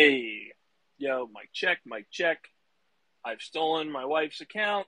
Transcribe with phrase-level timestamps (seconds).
[0.00, 0.52] Hey,
[0.96, 2.38] yo, Mike check, Mike check.
[3.24, 4.86] I've stolen my wife's account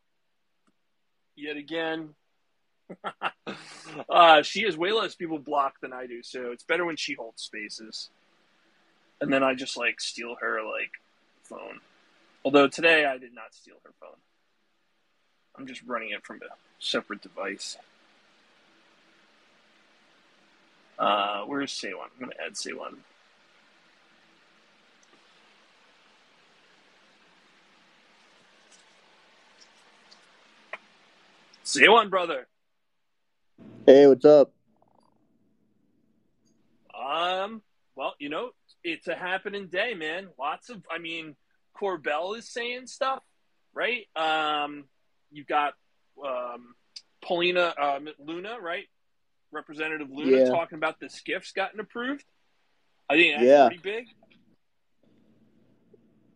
[1.35, 2.11] yet again.
[4.09, 7.15] uh, she has way less people blocked than I do, so it's better when she
[7.15, 8.11] holds spaces.
[9.21, 10.93] And then I just like steal her like
[11.43, 11.81] phone.
[12.45, 14.21] Although today I did not steal her phone.
[15.59, 17.77] I'm just running it from a separate device.
[21.01, 22.11] Uh, where's Saywan?
[22.15, 22.57] I'm gonna add
[31.71, 31.87] Saywan.
[31.87, 32.47] Saywan, brother.
[33.87, 34.53] Hey, what's up?
[36.95, 37.63] Um,
[37.97, 38.51] well, you know,
[38.85, 40.29] it's a happening day, man.
[40.39, 41.37] Lots of, I mean,
[41.81, 43.23] Corbell is saying stuff,
[43.75, 44.07] right?
[44.17, 44.85] Um,
[45.31, 45.75] you've got
[46.25, 46.75] um,
[47.23, 48.85] Paulina uh, Luna, right?
[49.53, 50.51] Representative Luna Yeah.
[50.51, 52.25] talking about the SCIFs gotten approved.
[53.09, 53.69] I think that's Yeah.
[53.69, 54.07] pretty big.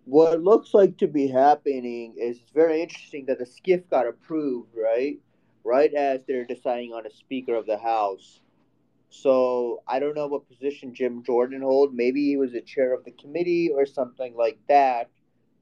[0.06, 4.69] What looks like to be happening is it's very interesting that the SCIF got approved,
[4.77, 5.19] right?
[5.64, 8.42] Right as they're deciding on a Speaker of the House.
[9.08, 11.94] So I don't know what position Jim Jordan hold.
[11.94, 15.08] Maybe he was the chair of the committee or something like that,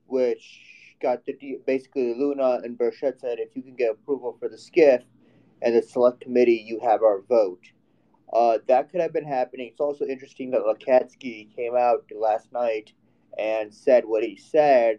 [0.07, 0.61] which
[1.01, 5.05] got the basically Luna and Burchett said if you can get approval for the SCIF
[5.61, 7.65] and the select committee, you have our vote.
[8.33, 9.69] Uh, that could have been happening.
[9.69, 12.93] It's also interesting that Lacatski came out last night
[13.39, 14.99] and said what he said.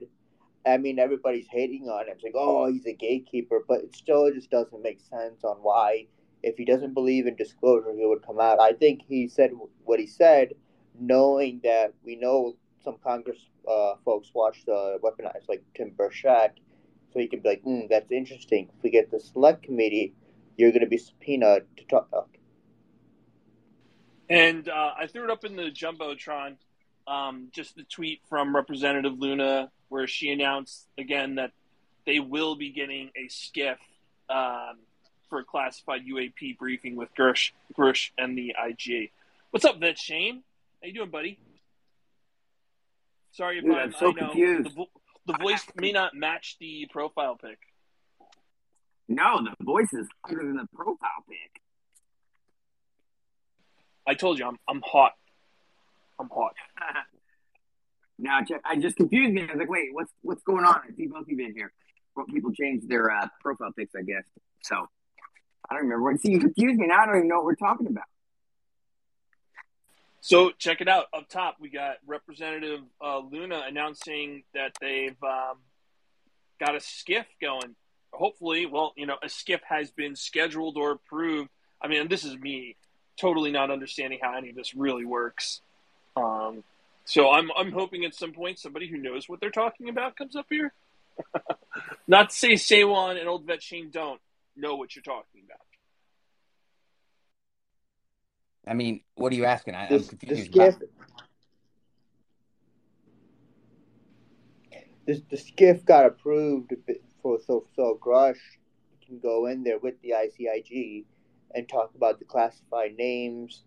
[0.65, 2.13] I mean, everybody's hating on him.
[2.15, 6.07] It's like, oh, he's a gatekeeper, but it still just doesn't make sense on why,
[6.41, 8.59] if he doesn't believe in disclosure, he would come out.
[8.59, 9.51] I think he said
[9.83, 10.53] what he said,
[10.99, 16.51] knowing that we know some Congress uh, folks watch the weaponized, like Tim Burchett,
[17.11, 18.69] so he can be like, mm, that's interesting.
[18.77, 20.13] If we get the select committee,
[20.57, 22.07] you're going to be subpoenaed to talk.
[22.13, 22.21] uh,
[24.29, 26.57] And uh, I threw it up in the jumbotron.
[27.07, 31.51] Um, just the tweet from Representative Luna, where she announced again that
[32.05, 33.77] they will be getting a SCIF
[34.29, 34.77] um,
[35.29, 39.11] for a classified UAP briefing with Gersh, Gersh and the IG.
[39.51, 40.43] What's up, Vet Shane?
[40.81, 41.39] How you doing, buddy?
[43.33, 44.69] Sorry if Dude, I'm, so I know confused.
[44.69, 44.89] the, vo-
[45.25, 47.57] the voice may not match the profile pic.
[49.07, 51.61] No, the voice is harder than the profile pic.
[54.07, 55.13] I told you I'm I'm hot.
[58.19, 59.41] Now, I just confused me.
[59.41, 60.75] I was like, wait, what's what's going on?
[60.75, 61.73] I see both you here.
[62.15, 64.23] Well, people changed their uh, profile pics, I guess.
[64.61, 64.75] So
[65.69, 66.03] I don't remember.
[66.11, 66.87] what- See, you confused me.
[66.87, 68.05] Now I don't even know what we're talking about.
[70.21, 71.07] So check it out.
[71.13, 75.57] Up top, we got Representative uh, Luna announcing that they've um,
[76.59, 77.75] got a SCIF going.
[78.13, 81.49] Hopefully, well, you know, a SCIF has been scheduled or approved.
[81.81, 82.77] I mean, this is me
[83.17, 85.61] totally not understanding how any of this really works.
[86.15, 86.63] Um,
[87.05, 90.35] so I'm I'm hoping at some point somebody who knows what they're talking about comes
[90.35, 90.73] up here.
[92.07, 94.19] not to say Saywan and Old Vet Shane don't
[94.55, 95.59] know what you're talking about.
[98.65, 99.75] I mean, what are you asking?
[99.75, 100.51] I, The, I'm the confused.
[100.53, 100.81] SCIF.
[105.05, 106.73] The, the SCIF got approved
[107.21, 108.37] for so so Grusch
[109.05, 111.03] can go in there with the ICIG
[111.53, 113.63] and talk about the classified names,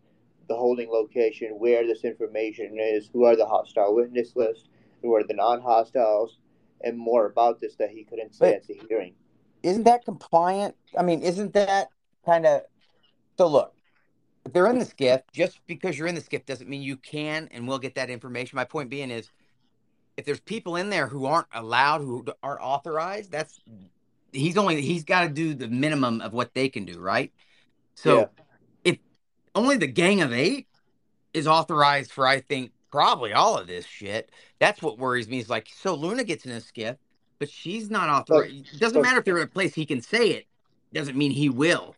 [0.49, 4.69] the holding location, where this information is, who are the hostile witness list,
[5.03, 6.39] who are the non-hostiles,
[6.83, 9.15] and more about this that he couldn't say But- at the hearing.
[9.63, 10.77] Isn't that compliant?
[10.97, 11.89] I mean, isn't that
[12.25, 12.63] kind of
[13.37, 13.49] so?
[13.49, 13.75] Look,
[14.53, 17.67] they're in the SCIF, just because you're in the SCIF doesn't mean you can and
[17.67, 18.55] will get that information.
[18.57, 19.31] My point being is,
[20.17, 23.59] if there's people in there who aren't allowed, who aren't authorized, that's
[24.33, 27.33] he's only he's got to do the minimum of what they can do, right?
[27.95, 28.27] So Yeah.
[29.57, 30.69] Only the gang of eight
[31.33, 34.31] is authorized for, I think probably all of this shit.
[34.59, 35.39] That's what worries me.
[35.39, 36.99] Is like, so Luna gets in a SCIF,
[37.39, 38.75] but she's not authorized.
[38.75, 40.47] it doesn't but- matter if they're in a place he can say it.
[40.93, 41.97] Doesn't mean he will.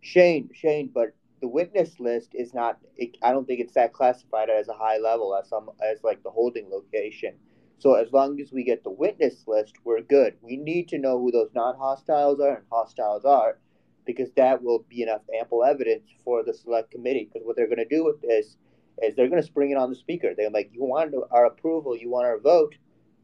[0.00, 2.78] Shane, Shane, but the witness list is not.
[2.96, 6.22] It, I don't think it's that classified as a high level as some as like
[6.22, 7.34] the holding location.
[7.78, 10.34] So as long as we get the witness list, we're good.
[10.42, 13.58] We need to know who those non-hostiles are and hostiles are,
[14.06, 17.28] because that will be enough ample evidence for the select committee.
[17.30, 18.56] Because what they're going to do with this
[19.02, 20.32] is they're going to spring it on the speaker.
[20.36, 22.74] They're like, you want our approval, you want our vote,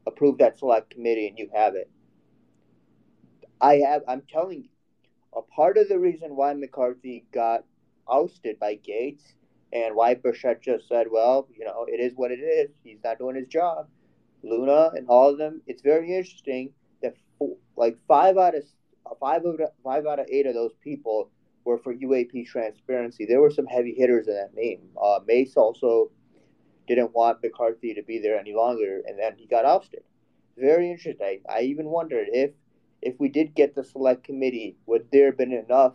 [0.05, 1.89] approve that select committee, and you have it.
[3.61, 4.03] I have.
[4.07, 4.69] I'm telling you
[5.35, 7.63] a part of the reason why McCarthy got
[8.11, 9.21] ousted by Gaetz
[9.71, 12.69] and why Burchett just said, well, you know, it is what it is.
[12.83, 13.87] He's not doing his job.
[14.43, 15.61] Luna and all of them.
[15.65, 16.71] It's very interesting
[17.01, 17.15] that
[17.75, 18.63] like five out of
[19.19, 21.29] five of five out of eight of those people
[21.65, 23.25] were for UAP transparency.
[23.25, 24.81] There were some heavy hitters in that name.
[25.01, 26.11] Uh, Mace also
[26.87, 30.03] didn't want McCarthy to be there any longer, and then he got ousted.
[30.57, 31.41] Very interesting.
[31.49, 32.51] I, even wondered if
[33.01, 35.93] if we did get the select committee, would there have been enough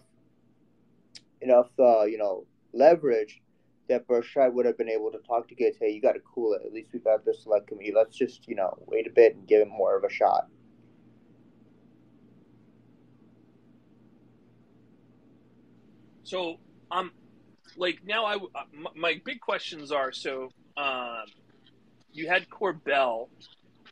[1.41, 3.41] enough uh, you know leverage
[3.89, 6.53] that Burchett would have been able to talk to Gaetz, hey, you got to cool
[6.53, 6.63] it.
[6.65, 7.93] At least we got the select committee.
[7.95, 10.49] Let's just, you know, wait a bit and give him more of a shot.
[16.29, 16.57] So,
[16.91, 17.11] um,
[17.79, 21.25] like now, I uh, my big questions are so, um,
[22.13, 23.29] you had Corbell,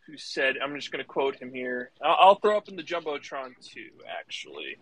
[0.06, 1.90] who said, I'm just going to quote him here.
[2.04, 3.90] I'll, throw up in the jumbotron too,
[4.20, 4.76] actually.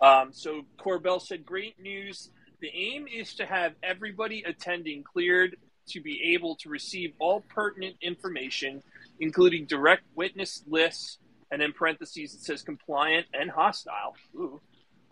[0.00, 5.56] Um, so Corbell said, "Great news the aim is to have everybody attending cleared
[5.88, 8.82] to be able to receive all pertinent information,
[9.20, 11.18] including direct witness lists,
[11.50, 14.14] and in parentheses it says compliant and hostile.
[14.34, 14.60] Ooh,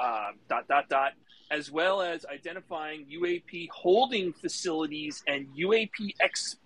[0.00, 1.12] uh, dot dot dot,
[1.50, 6.56] as well as identifying UAP holding facilities and UAP ex-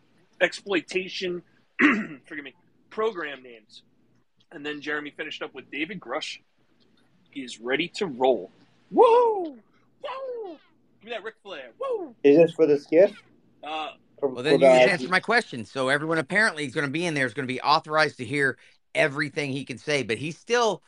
[0.41, 1.43] exploitation.
[2.27, 2.55] forgive me,
[2.91, 3.83] program names.
[4.51, 6.39] And then Jeremy finished up with David Grusch
[7.31, 8.51] he is ready to roll.
[8.91, 9.45] Woo!
[9.45, 10.57] Woo!
[11.01, 11.71] Give me that Ric Flair.
[11.79, 12.15] Woo!
[12.25, 13.15] Is this for the SCIF?
[13.63, 15.65] Uh, For- Well, then for you just answered my question.
[15.65, 18.25] So everyone apparently is going to be in there is going to be authorized to
[18.25, 18.59] hear
[18.95, 20.83] everything he can say, but he's still,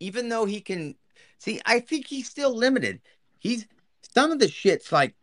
[0.00, 0.96] even though he can
[1.38, 3.00] see, I think he's still limited.
[3.42, 3.66] He's
[4.14, 5.14] some of the shit's like,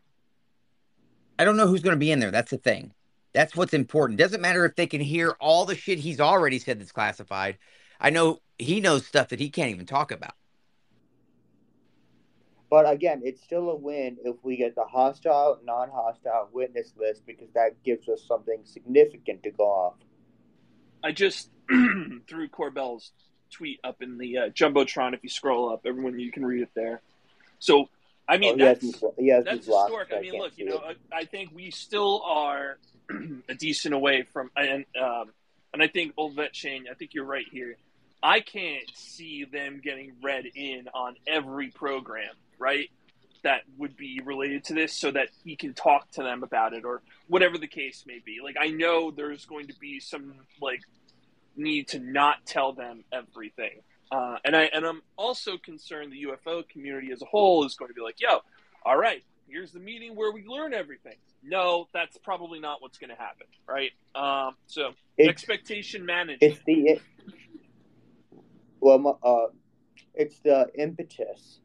[1.39, 2.31] I don't know who's going to be in there.
[2.31, 2.91] That's the thing.
[3.33, 4.19] That's what's important.
[4.19, 7.57] Doesn't matter if they can hear all the shit he's already said that's classified.
[7.97, 10.33] I know he knows stuff that he can't even talk about.
[12.69, 17.47] But again, it's still a win if we get the hostile, non-hostile witness list because
[17.53, 19.95] that gives us something significant to go off.
[21.01, 23.13] I just threw Corbell's
[23.49, 25.13] tweet up in the uh, jumbotron.
[25.13, 27.01] If you scroll up, everyone you can read it there.
[27.59, 27.89] So,
[28.29, 30.13] I mean, oh, has that's me, he has that's historic.
[30.15, 30.97] I mean, can't look, you know, it.
[31.11, 32.77] I, I think we still are
[33.49, 35.31] a decent away from, and um,
[35.73, 37.75] and I think old vet Shane, I think you're right here.
[38.21, 42.89] I can't see them getting read in on every program, right?
[43.43, 46.85] That would be related to this, so that he can talk to them about it,
[46.85, 48.41] or whatever the case may be.
[48.43, 50.81] Like, I know there's going to be some like
[51.55, 53.81] need to not tell them everything.
[54.11, 57.89] Uh, and I and I'm also concerned the UFO community as a whole is going
[57.89, 58.39] to be like, yo,
[58.85, 61.15] all right, here's the meeting where we learn everything.
[61.43, 63.91] No, that's probably not what's going to happen, right?
[64.15, 66.41] Um, so It's, expectation management.
[66.41, 66.99] it's the
[68.79, 69.53] well, uh,
[70.15, 71.59] it's the impetus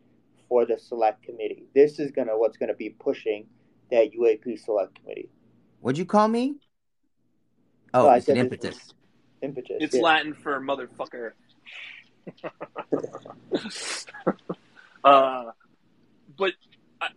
[0.49, 1.64] for the select committee.
[1.75, 3.47] This is gonna what's gonna be pushing
[3.90, 5.31] that UAP select committee.
[5.81, 6.56] What'd you call me?
[7.93, 8.94] Oh, No, it's an said this was- impetus.
[9.43, 9.76] Impetus.
[9.81, 10.00] It's yeah.
[10.02, 11.32] Latin for motherfucker.
[15.05, 15.50] uh,
[16.37, 16.53] but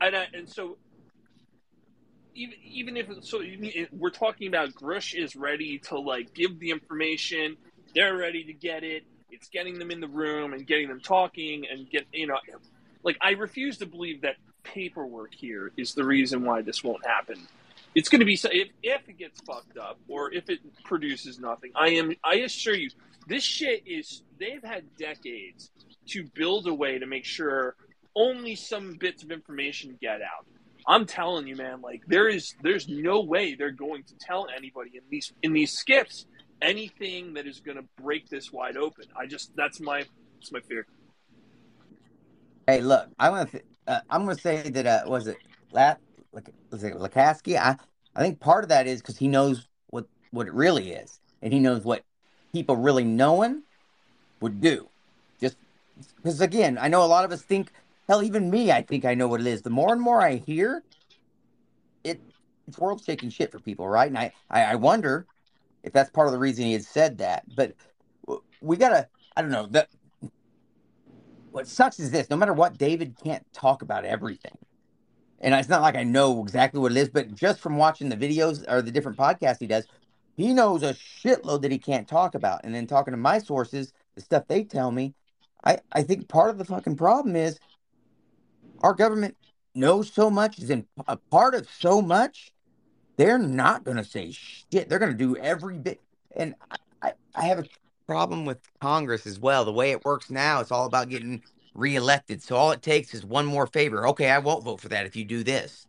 [0.02, 0.78] and I, and so
[2.36, 3.42] even even if so,
[3.92, 7.58] we're talking about Grusch is ready to like give the information.
[7.96, 9.04] They're ready to get it.
[9.32, 12.38] It's getting them in the room and getting them talking and get you know,
[13.04, 17.48] like I refuse to believe that paperwork here is the reason why this won't happen.
[17.96, 21.72] It's going to be if if it gets fucked up or if it produces nothing.
[21.76, 22.90] I am I assure you,
[23.28, 25.72] this shit is they've had decades
[26.08, 27.76] to build a way to make sure
[28.16, 30.46] only some bits of information get out.
[30.88, 34.92] I'm telling you, man, like there is there's no way they're going to tell anybody
[34.96, 36.26] in these in these SCIFs
[36.62, 39.06] anything that is going to break this wide open.
[39.16, 40.06] I just that's my
[40.40, 40.88] that's my fear.
[42.66, 43.62] Hey, look, I want to.
[43.88, 45.38] Uh, I'm going to say that uh, was it
[45.72, 46.00] Lat,
[46.72, 47.58] was it Lacatski?
[47.58, 47.76] I
[48.16, 51.52] I think part of that is because he knows what what it really is, and
[51.52, 52.04] he knows what
[52.58, 53.62] people really knowing
[54.42, 54.90] would do.
[55.40, 55.58] Just
[56.16, 57.72] because, again, I know a lot of us think.
[58.08, 59.62] Hell, even me, I think I know what it is.
[59.62, 60.84] The more and more I hear,
[62.04, 62.22] it
[62.68, 64.08] it's world shaking shit for people, right?
[64.08, 65.26] And I, I I wonder
[65.84, 67.44] if that's part of the reason he had said that.
[67.56, 67.76] But
[68.62, 69.08] we gotta.
[69.36, 69.68] I don't know.
[69.68, 69.88] The,
[71.58, 74.56] what sucks is this no matter what david can't talk about everything
[75.40, 78.16] and it's not like i know exactly what it is but just from watching the
[78.16, 79.88] videos or the different podcasts he does
[80.38, 83.94] he knows a shitload that he can't talk about and then talking to my sources
[84.16, 85.14] the stuff they tell me
[85.66, 87.60] i i think part of the fucking problem is
[88.80, 89.36] our government
[89.76, 92.52] knows so much is in a part of so much
[93.18, 96.00] they're not going to say shit they're going to do every bit
[96.36, 97.66] and I, I i have a
[98.08, 99.66] problem with Congress as well.
[99.66, 101.44] The way it works now, it's all about getting
[101.76, 102.42] reelected.
[102.42, 104.08] So all it takes is one more favor.
[104.08, 105.86] Okay, I won't vote for that if you do this.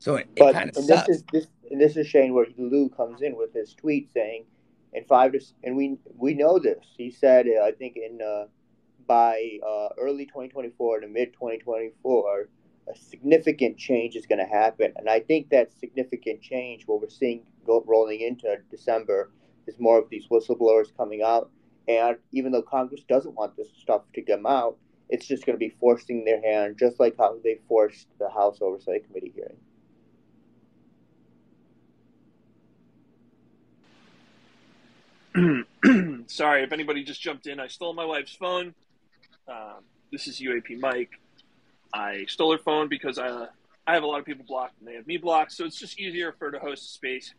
[0.00, 1.06] So it, it kind of sucks.
[1.06, 4.44] this is this and this is Shane where Lue comes in with his tweet saying,
[4.92, 6.84] in five to and we we know this.
[6.96, 8.46] He said I think in uh,
[9.06, 12.48] by uh, early 2024 to mid 2024,
[12.90, 17.08] a significant change is going to happen, and I think that significant change, what we're
[17.08, 19.30] seeing go, rolling into December
[19.66, 21.50] is more of these whistleblowers coming out.
[21.86, 24.76] And even though Congress doesn't want this stuff to come out,
[25.08, 28.58] it's just going to be forcing their hand, just like how they forced the House
[28.60, 29.56] Oversight Committee hearing.
[36.26, 37.60] Sorry if anybody just jumped in.
[37.60, 38.74] I stole my wife's phone.
[39.48, 41.10] Um, this is UAP Mike.
[41.92, 43.46] I stole her phone because I,
[43.86, 45.98] I have a lot of people blocked and they have me blocked, so it's just
[45.98, 47.32] easier for her to host a space,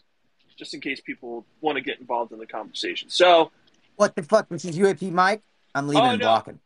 [0.58, 3.10] just in case people want to get involved in the conversation.
[3.10, 3.52] So,
[3.96, 4.50] what the fuck?
[4.50, 5.42] This is UAP Mike.
[5.76, 6.18] I'm leaving oh, no.
[6.18, 6.60] blocking.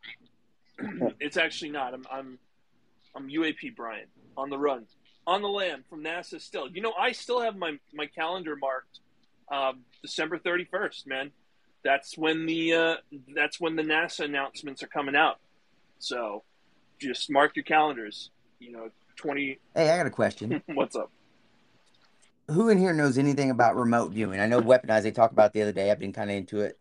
[1.20, 1.94] it's actually not.
[1.94, 2.38] I'm I'm
[3.14, 4.86] I'm UAP Brian on the run,
[5.26, 6.40] on the lam from NASA.
[6.40, 9.00] Still, you know, I still have my my calendar marked
[9.50, 11.30] um, December 31st, man.
[11.84, 12.94] That's when the uh,
[13.34, 15.38] that's when the NASA announcements are coming out.
[15.98, 16.42] So
[16.98, 18.30] just mark your calendars.
[18.58, 19.58] You know, 20.
[19.74, 20.62] Hey, I got a question.
[20.74, 21.10] What's up?
[22.50, 24.40] Who in here knows anything about remote viewing?
[24.40, 25.90] I know Weaponized, they talked about the other day.
[25.90, 26.78] I've been kind of into it.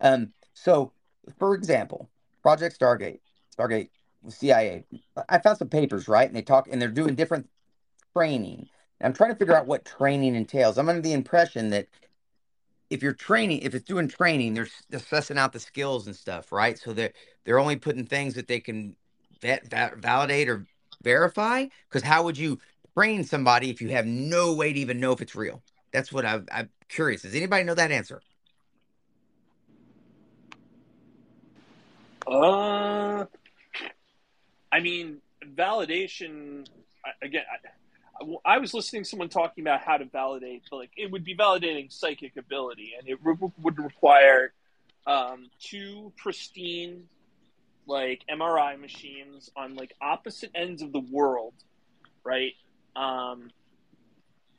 [0.00, 0.92] Um, so,
[1.38, 2.08] for example,
[2.42, 3.20] Project Stargate,
[3.56, 3.90] Stargate,
[4.28, 4.84] CIA.
[5.28, 6.26] I found some papers, right?
[6.26, 7.48] And they talk, and they're doing different
[8.14, 8.68] training.
[9.00, 10.78] I'm trying to figure out what training entails.
[10.78, 11.86] I'm under the impression that
[12.88, 16.78] if you're training, if it's doing training, they're assessing out the skills and stuff, right?
[16.78, 17.12] So they're
[17.44, 18.96] they're only putting things that they can
[19.40, 20.66] vet, validate or
[21.02, 21.66] verify.
[21.88, 22.58] Because how would you
[22.96, 25.62] train somebody if you have no way to even know if it's real?
[25.92, 27.22] That's what i I'm curious.
[27.22, 28.22] Does anybody know that answer?
[32.26, 33.24] Uh,
[34.72, 35.18] I mean,
[35.54, 36.66] validation.
[37.22, 37.68] Again, I
[38.58, 42.36] was listening to someone talking about how to validate, like it would be validating psychic
[42.36, 44.52] ability, and it re- would require
[45.06, 47.04] um, two pristine,
[47.86, 51.54] like MRI machines on like opposite ends of the world,
[52.24, 52.52] right?
[52.94, 53.50] Um,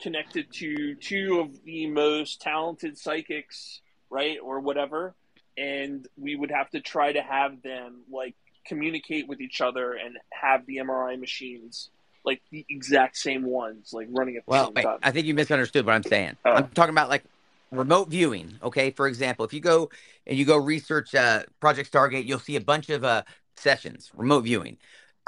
[0.02, 5.16] connected to two of the most talented psychics, right, or whatever,
[5.58, 8.36] and we would have to try to have them like
[8.66, 11.90] communicate with each other and have the MRI machines
[12.28, 15.00] like the exact same ones, like running at the well, same wait, time.
[15.02, 16.36] I think you misunderstood what I'm saying.
[16.46, 16.52] Oh.
[16.52, 17.24] I'm talking about like
[17.72, 18.60] remote viewing.
[18.62, 19.90] Okay, for example, if you go
[20.28, 23.24] and you go research uh, Project Stargate, you'll see a bunch of uh,
[23.56, 24.78] sessions, remote viewing.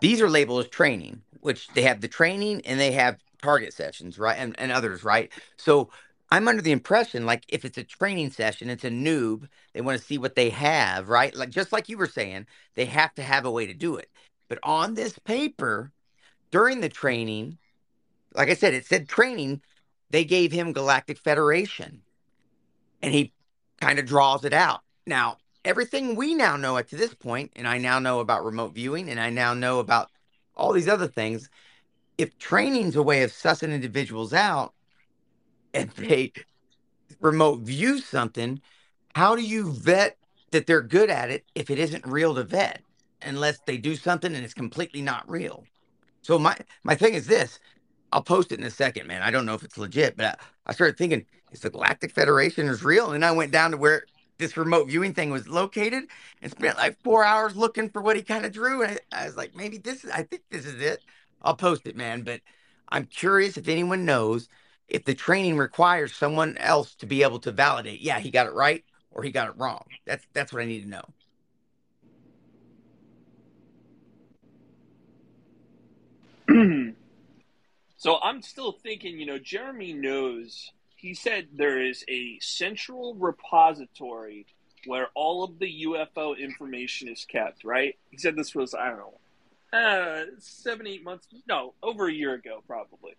[0.02, 4.20] These are labeled as training, which they have the training and they have target sessions,
[4.20, 5.32] right, and, and others, right.
[5.56, 5.90] So
[6.32, 9.48] I'm under the impression like if it's a training session, it's a noob.
[9.74, 11.34] They want to see what they have, right?
[11.34, 14.10] Like just like you were saying, they have to have a way to do it.
[14.50, 15.92] But on this paper,
[16.52, 17.58] during the training,
[18.34, 19.62] like I said, it said training,
[20.10, 22.02] they gave him Galactic Federation.
[23.02, 23.34] And he
[23.80, 24.82] kind of draws it out.
[25.06, 28.74] Now, everything we now know up to this point, and I now know about remote
[28.74, 30.10] viewing, and I now know about
[30.56, 31.50] all these other things.
[32.18, 34.74] If training's a way of sussing individuals out
[35.74, 36.34] and they
[37.20, 38.62] remote view something,
[39.16, 40.18] how do you vet
[40.52, 42.82] that they're good at it if it isn't real to vet?
[43.22, 45.66] Unless they do something and it's completely not real.
[46.30, 47.60] So my my thing is this.
[48.14, 49.24] I'll post it in a second, man.
[49.24, 50.36] I don't know if it's legit, but I,
[50.68, 53.14] I started thinking, is the Galactic Federation is real?
[53.14, 54.04] And I went down to where
[54.38, 56.04] this remote viewing thing was located
[56.44, 58.84] and spent like four hours looking for what he kind of drew.
[58.84, 61.04] And I, I was like, maybe this is I think this is it.
[61.42, 62.22] I'll post it, man.
[62.22, 62.42] But
[62.90, 64.50] I'm curious if anyone knows
[64.88, 68.54] if the training requires someone else to be able to validate, yeah, he got it
[68.54, 69.86] right or he got it wrong.
[70.06, 71.06] That's that's what I need to know.
[77.98, 80.72] so I'm still thinking, you know, Jeremy knows.
[80.96, 84.46] He said there is a central repository
[84.86, 87.98] where all of the UFO information is kept, right?
[88.12, 89.14] He said this was, I don't know,
[89.72, 93.16] uh, seven, eight months, no, over a year ago, probably.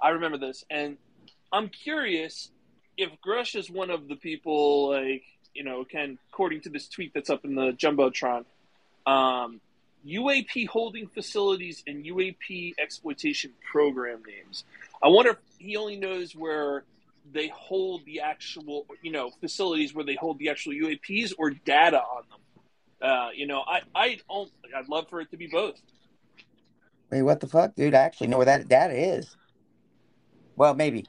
[0.00, 0.64] I remember this.
[0.70, 0.96] And
[1.52, 2.50] I'm curious
[2.96, 7.12] if Grusch is one of the people, like, you know, can, according to this tweet
[7.14, 8.44] that's up in the Jumbotron,
[9.06, 9.60] um,
[10.08, 14.64] UAP holding facilities and UAP exploitation program names.
[15.02, 16.84] I wonder if he only knows where
[17.32, 22.00] they hold the actual, you know, facilities where they hold the actual UAPs or data
[22.00, 23.10] on them.
[23.10, 25.80] Uh, you know, I, I don't, I'd love for it to be both.
[27.10, 27.94] Wait, what the fuck, dude?
[27.94, 29.36] I actually know where that data is.
[30.56, 31.06] Well, maybe.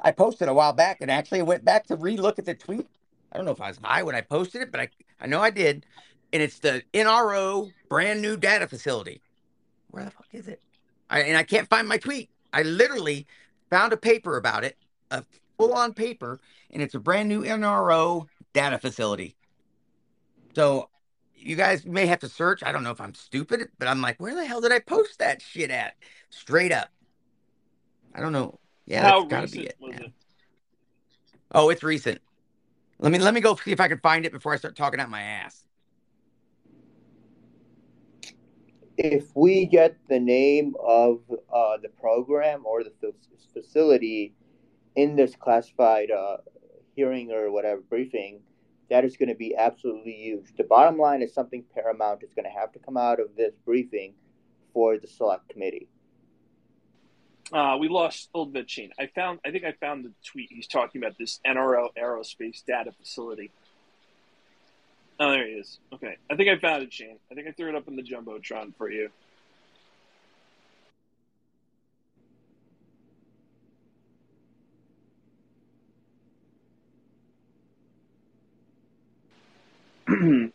[0.00, 2.86] I posted a while back and actually went back to relook at the tweet.
[3.32, 4.88] I don't know if I was high when I posted it, but I,
[5.20, 5.84] I know I did
[6.36, 9.22] and it's the NRO brand new data facility.
[9.88, 10.60] Where the fuck is it?
[11.08, 12.28] I, and I can't find my tweet.
[12.52, 13.26] I literally
[13.70, 14.76] found a paper about it,
[15.10, 15.24] a
[15.56, 16.38] full on paper,
[16.70, 19.34] and it's a brand new NRO data facility.
[20.54, 20.90] So
[21.34, 22.62] you guys may have to search.
[22.62, 25.20] I don't know if I'm stupid, but I'm like, where the hell did I post
[25.20, 25.94] that shit at?
[26.28, 26.90] Straight up.
[28.14, 28.58] I don't know.
[28.84, 30.12] Yeah, How that's gotta be it, it?
[31.52, 32.20] Oh, it's recent.
[32.98, 35.00] Let me let me go see if I can find it before I start talking
[35.00, 35.62] out my ass.
[38.98, 43.12] If we get the name of uh, the program or the
[43.52, 44.34] facility
[44.94, 46.38] in this classified uh,
[46.94, 48.40] hearing or whatever briefing,
[48.88, 50.46] that is going to be absolutely huge.
[50.56, 53.52] The bottom line is something paramount is going to have to come out of this
[53.64, 54.14] briefing
[54.72, 55.88] for the select committee.
[57.52, 58.90] Uh, we lost Old Shane.
[58.98, 59.38] I found.
[59.44, 60.48] I think I found the tweet.
[60.50, 63.52] He's talking about this NRO aerospace data facility.
[65.18, 65.78] Oh, there he is.
[65.94, 67.18] Okay, I think I found it, Shane.
[67.30, 69.08] I think I threw it up in the jumbotron for you.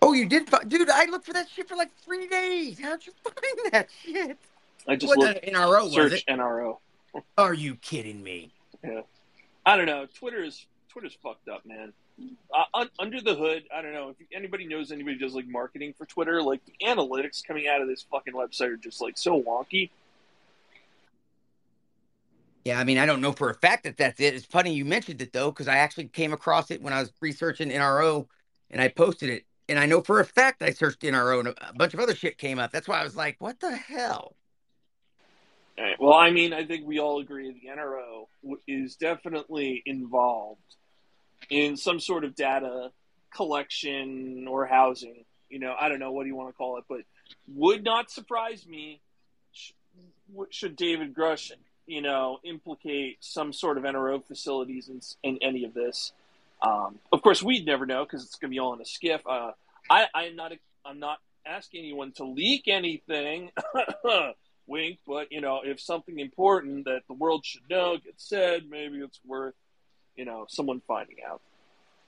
[0.00, 0.88] oh, you did, dude!
[0.88, 2.78] I looked for that shit for like three days.
[2.80, 4.38] How'd you find that shit?
[4.86, 6.24] I just what looked, NRO search was it?
[6.28, 6.78] NRO.
[7.36, 8.50] Are you kidding me?
[8.84, 9.02] Yeah,
[9.66, 10.06] I don't know.
[10.14, 11.92] Twitter is Twitter's fucked up, man.
[12.54, 16.06] Uh, under the hood, I don't know if anybody knows anybody does like marketing for
[16.06, 16.42] Twitter.
[16.42, 19.90] Like the analytics coming out of this fucking website are just like so wonky.
[22.64, 24.34] Yeah, I mean, I don't know for a fact that that's it.
[24.34, 27.12] It's funny you mentioned it though, because I actually came across it when I was
[27.20, 28.26] researching NRO,
[28.70, 29.44] and I posted it.
[29.68, 32.38] And I know for a fact I searched NRO, and a bunch of other shit
[32.38, 32.72] came up.
[32.72, 34.34] That's why I was like, "What the hell?"
[35.78, 35.96] Right.
[36.00, 38.26] Well, I mean, I think we all agree the NRO
[38.66, 40.76] is definitely involved
[41.50, 42.90] in some sort of data
[43.34, 45.24] collection or housing.
[45.48, 47.00] You know, I don't know what do you want to call it, but
[47.54, 49.00] would not surprise me
[50.50, 51.52] should David Grusch,
[51.86, 56.12] you know, implicate some sort of NRO facilities in, in any of this.
[56.62, 59.20] Um, of course, we'd never know because it's going to be all in a SCIF.
[59.26, 59.52] Uh,
[59.88, 60.52] I, I'm not.
[60.84, 63.50] I'm not asking anyone to leak anything.
[64.68, 68.98] wink, but you know, if something important that the world should know gets said, maybe
[68.98, 69.54] it's worth,
[70.18, 71.40] you know, someone finding out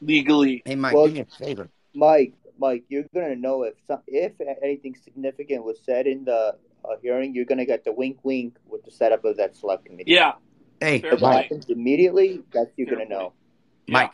[0.02, 0.62] legally.
[0.64, 1.70] Hey, Mike, well, do me a favor.
[1.94, 6.96] Mike, Mike, you're gonna know if some, if anything significant was said in the uh,
[7.00, 10.12] hearing, you're gonna get the wink, wink with the setup of that select committee.
[10.12, 10.32] Yeah.
[10.80, 11.44] Hey, if Mike.
[11.44, 13.10] happens immediately, that's you're Fair gonna point.
[13.10, 13.32] know.
[13.88, 14.12] Mike,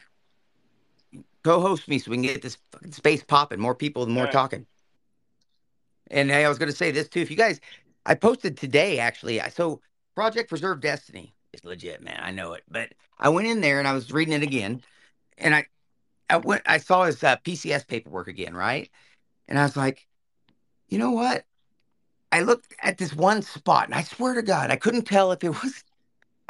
[1.43, 3.61] co-host me so we can get this fucking space popping.
[3.61, 4.33] More people, more right.
[4.33, 4.67] talking.
[6.11, 7.21] And hey, I was going to say this too.
[7.21, 7.61] If you guys
[8.07, 9.41] I posted today actually.
[9.51, 9.81] So
[10.15, 12.21] Project Preserve Destiny is legit, man.
[12.23, 14.83] I know it, but I went in there and I was reading it again,
[15.39, 15.67] and I,
[16.29, 18.91] I went, I saw his uh, PCS paperwork again, right?
[19.49, 20.07] And I was like,
[20.89, 21.45] you know what?
[22.33, 25.43] I looked at this one spot, and I swear to God, I couldn't tell if
[25.45, 25.85] it was,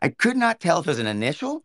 [0.01, 1.63] I could not tell if it was an initial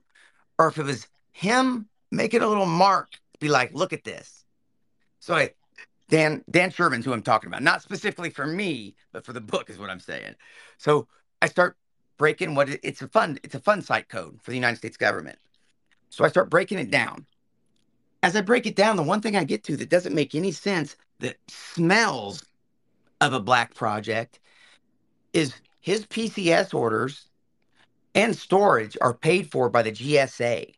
[0.58, 4.46] or if it was him making a little mark, to be like, look at this.
[5.20, 5.52] So I
[6.10, 9.70] Dan Dan Sherman's who I'm talking about, not specifically for me, but for the book
[9.70, 10.36] is what I'm saying.
[10.78, 11.08] So
[11.42, 11.78] I start
[12.22, 14.96] breaking what it, it's a fun it's a fund cite code for the United States
[14.96, 15.40] government.
[16.12, 17.26] So I start breaking it down.
[18.22, 20.52] As I break it down, the one thing I get to that doesn't make any
[20.52, 22.46] sense that smells
[23.22, 24.40] of a black project
[25.34, 27.26] is his PCS orders
[28.14, 30.76] and storage are paid for by the GSA.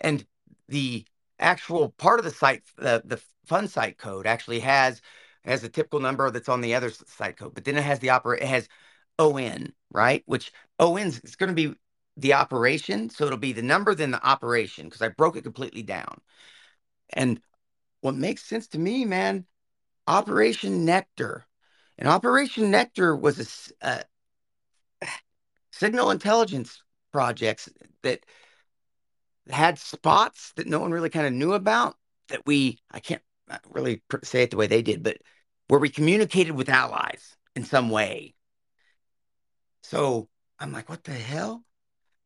[0.00, 0.24] And
[0.68, 1.04] the
[1.40, 5.02] actual part of the site, the, the fund cite code actually has
[5.44, 8.10] has a typical number that's on the other side code, but then it has the
[8.10, 8.68] operate it has
[9.18, 10.22] ON, right?
[10.26, 11.74] Which ON is going to be
[12.16, 15.82] the operation, so it'll be the number then the operation because I broke it completely
[15.82, 16.20] down.
[17.10, 17.40] And
[18.00, 19.46] what makes sense to me, man,
[20.06, 21.44] Operation Nectar.
[21.98, 24.04] And Operation Nectar was a, a
[25.02, 25.06] uh,
[25.70, 27.68] signal intelligence projects
[28.02, 28.24] that
[29.48, 31.96] had spots that no one really kind of knew about
[32.28, 33.22] that we, I can't
[33.68, 35.18] really say it the way they did, but
[35.68, 38.34] where we communicated with allies in some way.
[39.82, 41.64] So I'm like, what the hell?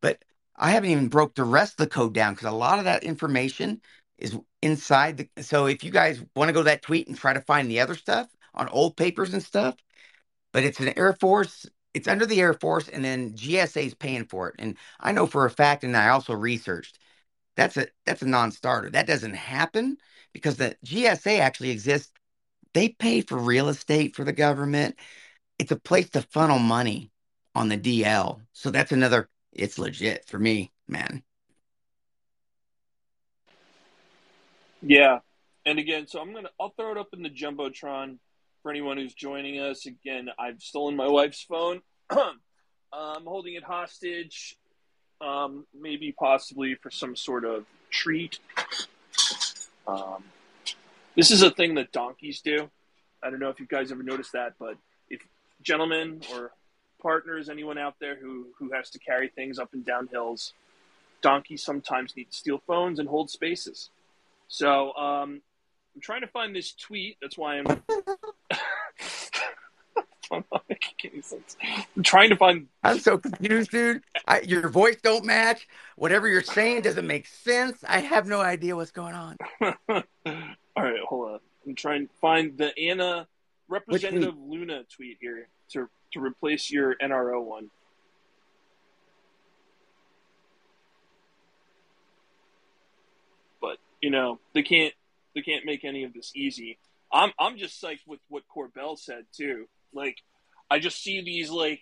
[0.00, 0.22] But
[0.56, 3.04] I haven't even broke the rest of the code down because a lot of that
[3.04, 3.80] information
[4.18, 5.42] is inside the.
[5.42, 7.80] So if you guys want to go to that tweet and try to find the
[7.80, 9.76] other stuff on old papers and stuff,
[10.52, 11.66] but it's an Air Force.
[11.94, 14.56] It's under the Air Force, and then GSA is paying for it.
[14.58, 16.98] And I know for a fact, and I also researched
[17.56, 18.90] that's a that's a non-starter.
[18.90, 19.98] That doesn't happen
[20.32, 22.12] because the GSA actually exists.
[22.74, 24.96] They pay for real estate for the government.
[25.58, 27.10] It's a place to funnel money
[27.54, 28.40] on the DL.
[28.52, 31.22] So that's another it's legit for me, man.
[34.80, 35.18] Yeah.
[35.64, 38.18] And again, so I'm gonna I'll throw it up in the Jumbotron
[38.62, 39.86] for anyone who's joining us.
[39.86, 41.82] Again, I've stolen my wife's phone.
[42.10, 44.56] I'm holding it hostage
[45.22, 48.38] um, maybe possibly for some sort of treat.
[49.86, 50.24] Um,
[51.16, 52.70] this is a thing that donkeys do.
[53.22, 54.76] I don't know if you guys ever noticed that, but
[55.08, 55.20] if
[55.62, 56.52] gentlemen or
[57.00, 60.54] partners, anyone out there who who has to carry things up and down hills,
[61.20, 63.90] donkeys sometimes need to steal phones and hold spaces.
[64.48, 65.40] So um,
[65.94, 67.16] I'm trying to find this tweet.
[67.20, 67.66] That's why I'm.
[70.32, 71.56] I'm not making any sense.
[71.96, 72.68] I'm trying to find.
[72.82, 74.02] I'm so confused, dude.
[74.26, 75.68] I, your voice don't match.
[75.96, 77.84] Whatever you're saying doesn't make sense.
[77.86, 79.36] I have no idea what's going on.
[79.88, 80.02] All
[80.76, 81.40] right, hold on.
[81.66, 83.28] I'm trying to find the Anna
[83.68, 87.70] Representative Luna tweet here to to replace your NRO one.
[93.60, 94.94] But you know they can't
[95.34, 96.78] they can't make any of this easy.
[97.12, 99.66] I'm I'm just psyched with what Corbell said too.
[99.94, 100.16] Like
[100.70, 101.80] I just see these like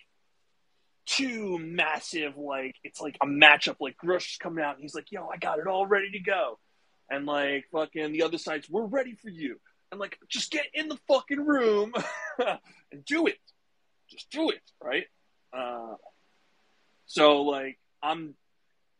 [1.05, 5.27] two massive like it's like a matchup like Grusch coming out and he's like, yo,
[5.27, 6.59] I got it all ready to go.
[7.09, 9.59] And like fucking the other side's we're ready for you.
[9.91, 11.93] And like just get in the fucking room
[12.39, 13.39] and do it.
[14.09, 15.05] Just do it, right?
[15.53, 15.95] Uh,
[17.05, 18.35] so like I'm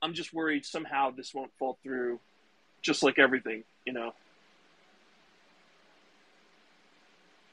[0.01, 2.19] I'm just worried somehow this won't fall through
[2.81, 4.13] just like everything, you know.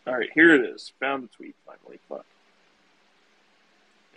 [0.09, 0.91] All right, here it is.
[1.01, 2.01] Found the tweet finally.
[2.09, 2.25] Fuck.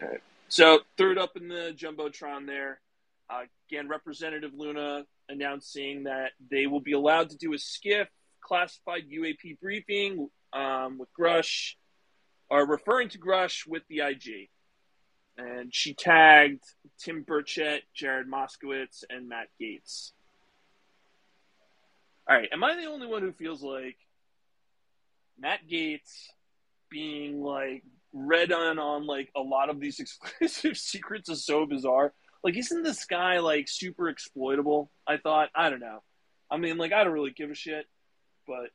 [0.01, 0.21] All right.
[0.47, 2.79] So third up in the jumbotron there,
[3.29, 8.07] uh, again, Representative Luna announcing that they will be allowed to do a SCIF
[8.39, 11.73] classified UAP briefing um, with Grusch,
[12.49, 14.49] or referring to Grusch with the IG.
[15.37, 16.63] And she tagged
[16.99, 20.13] Tim Burchett, Jared Moskowitz, and Matt Gaetz.
[22.29, 23.97] All right, am I the only one who feels like
[25.41, 26.27] Matt Gaetz
[26.89, 29.99] being like read on on like a lot of these
[30.39, 32.13] exclusive secrets is so bizarre.
[32.43, 34.91] Like, isn't this guy like super exploitable?
[35.07, 35.49] I thought.
[35.55, 36.03] I don't know.
[36.49, 37.85] I mean, like, I don't really give a shit,
[38.45, 38.71] but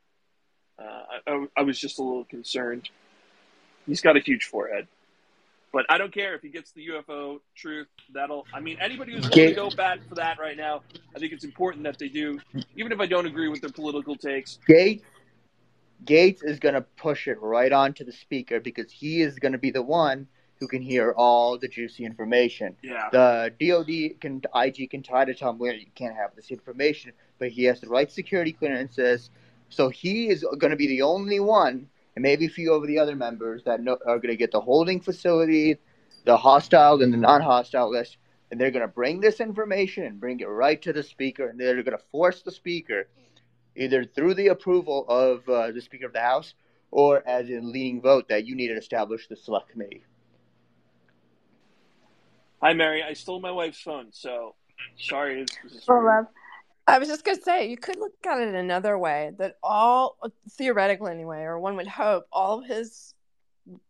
[0.78, 2.88] uh, I, I was just a little concerned.
[3.86, 4.88] He's got a huge forehead,
[5.72, 7.88] but I don't care if he gets the UFO truth.
[8.14, 8.46] That'll.
[8.54, 10.82] I mean, anybody who's willing to go back for that right now,
[11.14, 12.40] I think it's important that they do,
[12.76, 14.58] even if I don't agree with their political takes.
[14.68, 15.02] Gaetz
[16.04, 19.58] Gaetz is going to push it right onto the speaker because he is going to
[19.58, 20.26] be the one
[20.58, 22.76] who can hear all the juicy information.
[22.82, 23.08] Yeah.
[23.12, 27.12] The DoD can IG can try to tell him where you can't have this information,
[27.38, 29.30] but he has the right security clearances,
[29.68, 32.98] so he is going to be the only one, and maybe a few of the
[32.98, 35.76] other members that know, are going to get the holding facility,
[36.24, 38.16] the hostile and the non-hostile list,
[38.50, 41.60] and they're going to bring this information and bring it right to the speaker, and
[41.60, 43.08] they're going to force the speaker
[43.76, 46.54] either through the approval of uh, the Speaker of the House
[46.90, 50.02] or as a leading vote that you need to establish the select committee.
[52.62, 53.02] Hi, Mary.
[53.02, 54.54] I stole my wife's phone, so
[54.98, 55.44] sorry.
[55.88, 56.26] Oh.
[56.88, 60.16] I was just going to say, you could look at it another way that all,
[60.52, 63.14] theoretically anyway, or one would hope, all of his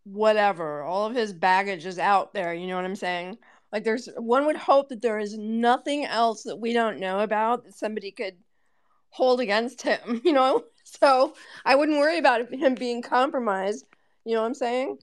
[0.05, 2.55] whatever, all of his baggage is out there.
[2.55, 3.37] You know what I'm saying?
[3.73, 7.65] Like, there's one would hope that there is nothing else that we don't know about
[7.65, 8.37] that somebody could
[9.17, 10.65] hold against him, you know?
[10.85, 13.85] So I wouldn't worry about him being compromised.
[14.25, 14.99] You know what I'm saying?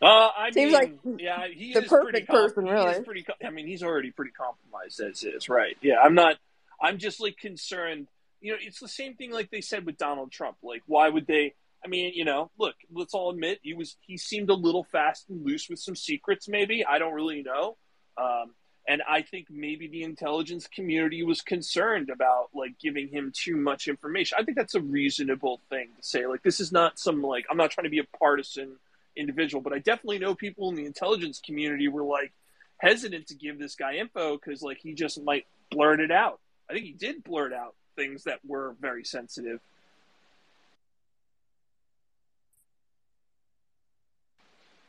[0.00, 3.02] Uh, I Seems mean, like yeah, he the is pretty perfect com- person, really.
[3.02, 3.22] pretty.
[3.24, 5.76] Com- I mean, he's already pretty compromised as is, right?
[5.82, 6.36] Yeah, I'm not.
[6.80, 8.06] I'm just like concerned.
[8.40, 10.58] You know, it's the same thing like they said with Donald Trump.
[10.62, 11.54] Like, why would they?
[11.84, 13.96] I mean, you know, look, let's all admit he was.
[14.02, 16.48] He seemed a little fast and loose with some secrets.
[16.48, 17.76] Maybe I don't really know.
[18.16, 18.54] Um,
[18.88, 23.86] and I think maybe the intelligence community was concerned about like giving him too much
[23.86, 24.38] information.
[24.40, 26.26] I think that's a reasonable thing to say.
[26.26, 28.76] Like this is not some like I'm not trying to be a partisan
[29.14, 32.32] individual, but I definitely know people in the intelligence community were like
[32.78, 36.40] hesitant to give this guy info because like he just might blurt it out.
[36.70, 39.60] I think he did blurt out things that were very sensitive.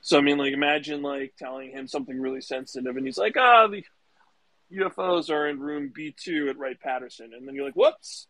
[0.09, 3.67] So I mean, like, imagine like telling him something really sensitive, and he's like, "Ah,
[3.67, 3.85] the
[4.71, 8.25] UFOs are in room B two at Wright Patterson," and then you're like, "Whoops!"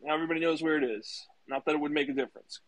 [0.00, 1.26] Now everybody knows where it is.
[1.48, 2.60] Not that it would make a difference.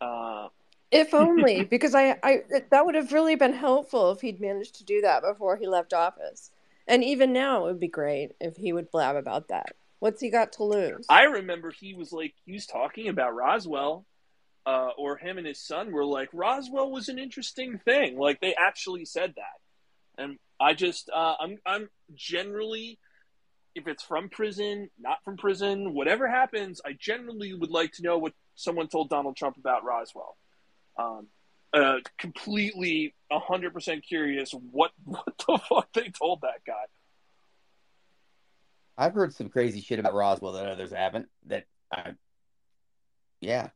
[0.00, 0.50] Uh,
[0.92, 4.84] If only, because I, I that would have really been helpful if he'd managed to
[4.84, 6.52] do that before he left office.
[6.86, 9.74] And even now, it would be great if he would blab about that.
[9.98, 11.06] What's he got to lose?
[11.08, 14.06] I remember he was like he was talking about Roswell,
[14.66, 18.18] uh, or him and his son were like Roswell was an interesting thing.
[18.18, 22.98] Like they actually said that, and I just uh, I'm I'm generally
[23.74, 28.18] if it's from prison, not from prison, whatever happens, I generally would like to know
[28.18, 30.36] what someone told Donald Trump about Roswell.
[30.98, 31.28] Um,
[31.72, 36.84] uh, completely, hundred percent curious what what the fuck they told that guy.
[38.98, 41.28] I've heard some crazy shit about Roswell that others haven't.
[41.46, 42.12] That I,
[43.40, 43.70] yeah.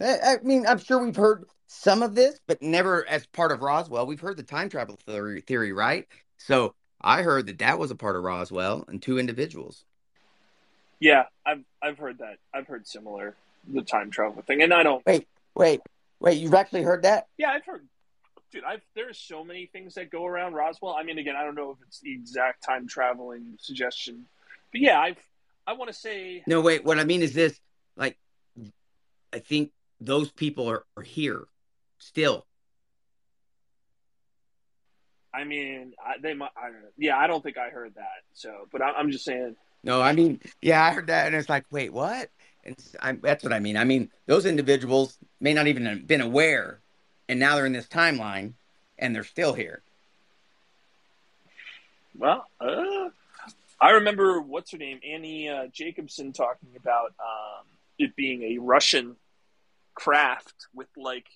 [0.00, 3.62] I, I mean, I'm sure we've heard some of this, but never as part of
[3.62, 4.06] Roswell.
[4.06, 6.06] We've heard the time travel theory, theory, right?
[6.38, 9.84] So I heard that that was a part of Roswell and two individuals.
[10.98, 12.36] Yeah, I've I've heard that.
[12.52, 13.34] I've heard similar
[13.72, 15.04] the time travel thing, and I don't.
[15.06, 15.80] Wait, wait,
[16.18, 16.38] wait!
[16.38, 17.26] You've actually heard that?
[17.38, 17.86] Yeah, I've heard.
[18.52, 20.94] Dude, I've there's so many things that go around Roswell.
[20.94, 24.26] I mean, again, I don't know if it's the exact time traveling suggestion,
[24.72, 25.18] but yeah, I've
[25.66, 26.84] I want to say No, wait.
[26.84, 27.58] What I mean is this:
[27.96, 28.18] like,
[29.32, 31.44] I think those people are, are here
[31.98, 32.46] still.
[35.32, 36.50] I mean, I, they might.
[36.56, 36.70] I.
[36.96, 38.24] Yeah, I don't think I heard that.
[38.32, 39.56] So, but I, I'm just saying.
[39.82, 42.28] No, I mean, yeah, I heard that, and it's like, wait, what?
[42.64, 43.76] And I, that's what I mean.
[43.76, 46.80] I mean, those individuals may not even have been aware,
[47.28, 48.54] and now they're in this timeline,
[48.98, 49.82] and they're still here.
[52.18, 53.08] Well, uh,
[53.80, 57.64] I remember what's her name, Annie uh, Jacobsen, talking about um,
[57.98, 59.16] it being a Russian
[60.00, 61.26] craft with like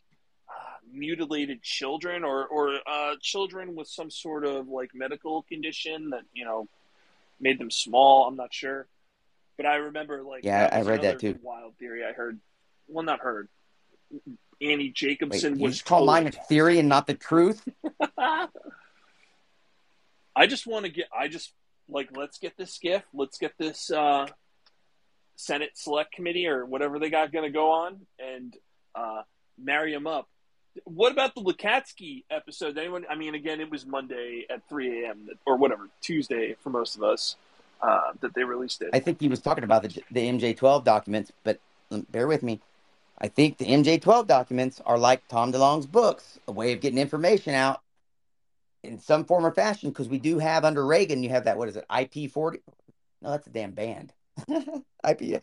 [0.49, 6.23] uh, mutilated children or or uh, children with some sort of like medical condition that
[6.33, 6.67] you know
[7.41, 8.27] made them small.
[8.27, 8.87] I'm not sure,
[9.57, 11.39] but I remember like Yeah, I read that too.
[11.43, 12.41] Wild theory I heard.
[12.89, 13.49] Well, not heard.
[14.61, 17.67] Annie Jacobsen you was just call mine a theory and not the truth?
[20.37, 21.07] I just want to get.
[21.17, 21.53] I just
[21.89, 23.03] like let's get this SCIF.
[23.13, 24.27] Let's get this uh,
[25.37, 28.57] Senate Select Committee or whatever they got going to go on and
[28.95, 29.23] uh,
[29.59, 30.29] marry them up.
[30.85, 32.77] What about the Lacatski episode?
[32.77, 33.05] Anyone?
[33.09, 35.29] I mean, again, it was Monday at 3 a.m.
[35.47, 37.37] or whatever, Tuesday for most of us
[37.81, 38.91] uh, that they released it.
[38.93, 42.61] I think he was talking about the the MJ12 documents, but um, bear with me.
[43.19, 47.55] I think the MJ12 documents are like Tom DeLonge's books, a way of getting information
[47.55, 47.81] out
[48.83, 49.91] in some form or fashion.
[49.91, 52.61] Because we do have under Reagan, you have that what is it, IP40?
[53.23, 54.13] No, that's a damn band.
[55.09, 55.43] IP,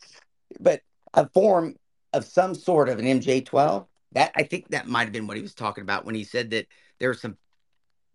[0.59, 0.81] but
[1.13, 1.75] a form
[2.13, 3.85] of some sort of an MJ12.
[4.13, 6.49] That I think that might have been what he was talking about when he said
[6.49, 6.67] that
[6.99, 7.37] there were some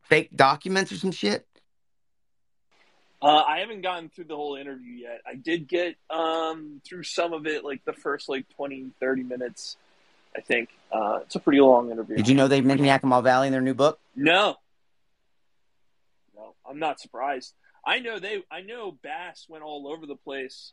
[0.03, 1.47] fake documents or some shit.
[3.23, 5.23] Uh, I haven't gotten through the whole interview yet.
[5.27, 9.79] I did get um, through some of it, like the first like 20, 30 minutes,
[10.37, 10.69] I think.
[10.93, 12.17] Uh, it's a pretty long interview.
[12.17, 13.99] Did you know they mentioned Yakima Valley in their new book?
[14.15, 14.57] No.
[16.37, 17.55] No, I'm not surprised.
[17.87, 20.73] I know they I know Bass went all over the place.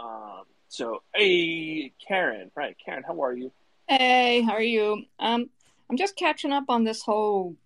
[0.00, 3.52] Um so hey Karen, right, Karen, how are you?
[3.88, 5.04] Hey, how are you?
[5.18, 5.50] Um,
[5.90, 7.56] I'm just catching up on this whole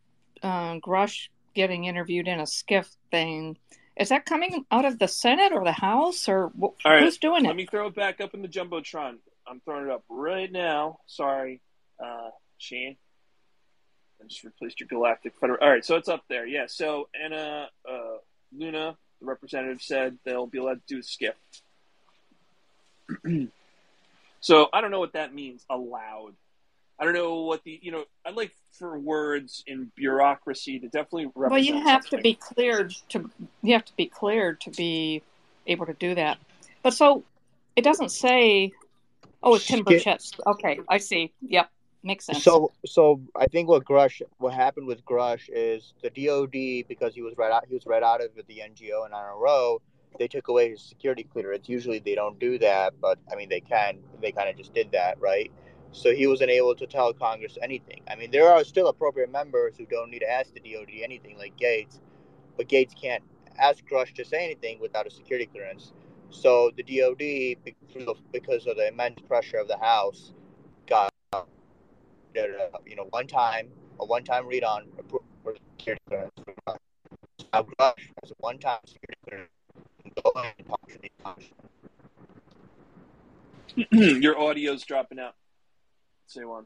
[0.43, 3.59] uh, Grusch getting interviewed in a SCIF thing.
[3.99, 7.43] Is that coming out of the Senate or the House or wh- right, who's doing
[7.43, 7.49] Let it?
[7.49, 9.17] Let me throw it back up in the Jumbotron.
[9.47, 11.01] I'm throwing it up right now.
[11.07, 11.61] Sorry,
[12.03, 12.97] uh Shane.
[14.25, 15.63] I just replaced your Galactic Federation.
[15.63, 16.47] All right, so it's up there.
[16.47, 18.17] Yeah, so Anna uh,
[18.57, 21.35] Luna, the representative, said they'll be allowed to do a SCIF.
[24.41, 25.67] so I don't know what that means.
[25.69, 26.35] Allowed.
[26.99, 28.05] I don't know what the you know.
[28.25, 31.51] I'd like for words in bureaucracy to definitely represent.
[31.51, 33.31] Well, you have to be cleared to
[33.63, 35.23] you have to be cleared to be
[35.67, 36.39] able to do that.
[36.83, 37.25] But so
[37.77, 38.73] it doesn't say.
[39.43, 41.31] Oh, it's Tim Skip- Okay, I see.
[41.47, 41.69] Yep,
[42.05, 42.43] makes sense.
[42.43, 47.23] So, so I think what Grusch, what happened with Grusch is the DoD because he
[47.23, 49.79] was right out, he was right out of the NGA and NRO.
[50.19, 51.69] They took away his security clearance.
[51.69, 53.99] Usually they don't do that, but I mean they can.
[54.21, 55.51] They kind of just did that, right?
[55.93, 58.03] So he wasn't able to tell Congress anything.
[58.11, 61.39] I mean, there are still appropriate members who don't need to ask the DoD anything,
[61.39, 62.01] like Gaetz,
[62.57, 63.23] but Gaetz can't
[63.59, 65.93] ask Grusch to say anything without a security clearance.
[66.31, 67.75] So the DoD,
[68.33, 70.44] because of the immense pressure of the House, a,
[72.35, 73.69] you know one time
[74.01, 75.21] a one time read on for
[75.79, 76.33] security clearance.
[77.53, 79.51] Now Grusch has a one time security clearance.
[80.05, 81.71] and Go and talk to these Congressmen.
[84.23, 85.35] your audio's dropping out.
[86.27, 86.65] Say one.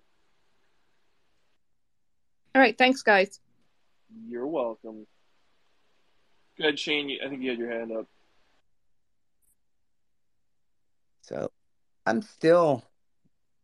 [2.55, 3.41] All right, thanks, guys.
[4.29, 5.07] You're welcome.
[6.59, 7.19] Go ahead, Shane.
[7.25, 8.07] I think you had your hand up.
[11.23, 11.51] So
[12.07, 12.83] I'm still,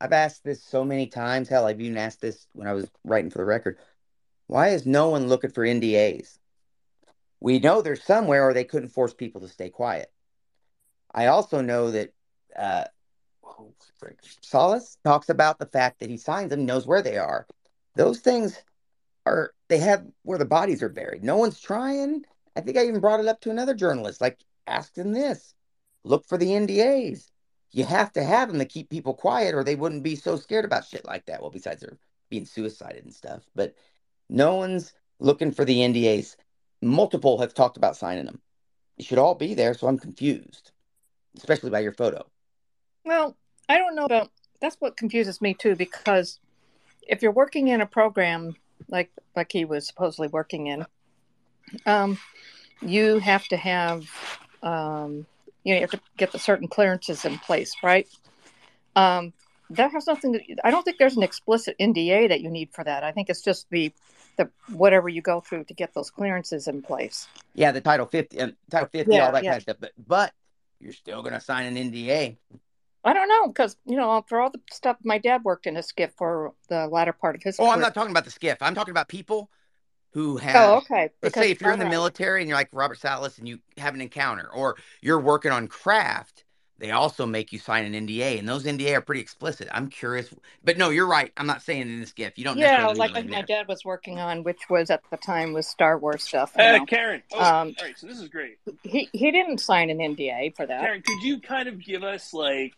[0.01, 1.49] I've asked this so many times.
[1.49, 3.79] Hell, I've even asked this when I was writing for the record.
[4.47, 6.39] Why is no one looking for NDAs?
[7.41, 10.11] We know they're somewhere, or they couldn't force people to stay quiet.
[11.15, 12.13] I also know that
[12.57, 12.85] uh,
[14.41, 17.47] Solace talks about the fact that he signs them, knows where they are.
[17.97, 18.61] Those things
[19.27, 21.23] are, they have where the bodies are buried.
[21.23, 22.25] No one's trying.
[22.57, 25.55] I think I even brought it up to another journalist, like, ask them this
[26.05, 27.31] look for the NDAs
[27.71, 30.65] you have to have them to keep people quiet or they wouldn't be so scared
[30.65, 31.41] about shit like that.
[31.41, 31.99] Well, besides they're
[32.31, 33.75] being suicided and stuff, but
[34.29, 36.37] no one's looking for the NDAs.
[36.83, 38.41] Multiple have talked about signing them.
[38.99, 40.71] It should all be there, so I'm confused,
[41.37, 42.25] especially by your photo.
[43.05, 43.37] Well,
[43.69, 46.41] I don't know about that's what confuses me too because
[47.07, 48.57] if you're working in a program
[48.89, 50.87] like like he was supposedly working in,
[51.87, 52.19] um,
[52.81, 54.07] you have to have
[54.63, 55.27] um,
[55.65, 58.07] you know you have to get the certain clearances in place, right?
[58.97, 59.33] Um,
[59.71, 60.41] that has nothing to.
[60.63, 63.03] I don't think there's an explicit NDA that you need for that.
[63.03, 63.93] I think it's just the
[64.37, 67.27] the whatever you go through to get those clearances in place.
[67.55, 69.51] Yeah, the Title 50, uh, Title 50, Yeah, all that yeah.
[69.51, 69.77] kind of stuff.
[69.81, 70.33] But, but
[70.81, 72.37] you're still going to sign an NDA.
[73.05, 75.81] I don't know because you know for all the stuff my dad worked in a
[75.81, 77.57] SCIF for the latter part of his.
[77.59, 78.57] Oh, I'm not talking about the SCIF.
[78.61, 79.51] I'm talking about people
[80.15, 80.57] who have.
[80.57, 81.03] Oh, okay.
[81.03, 81.95] Let's Because- say if you're in the all right.
[81.97, 85.69] military and you're like Robert Salas and you have an encounter, or you're working on
[85.69, 86.45] craft,
[86.79, 89.69] they also make you sign an NDA, and those NDA are pretty explicit.
[89.71, 90.29] I'm curious,
[90.65, 91.33] but no, you're right.
[91.37, 92.37] I'm not saying in this gift.
[92.39, 92.59] You don't.
[92.59, 93.47] Yeah, necessarily like like my NDA.
[93.47, 96.53] dad was working on, which was at the time was Star Wars stuff.
[96.59, 96.87] Uh, know.
[96.87, 97.23] Karen.
[97.33, 97.97] Oh, Um, all right.
[97.99, 98.59] So this is great.
[98.83, 100.81] He he didn't sign an NDA for that.
[100.81, 102.73] Karen, could you kind of give us like,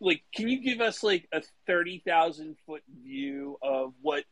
[0.00, 4.24] like, can you give us like a thirty thousand foot view of what,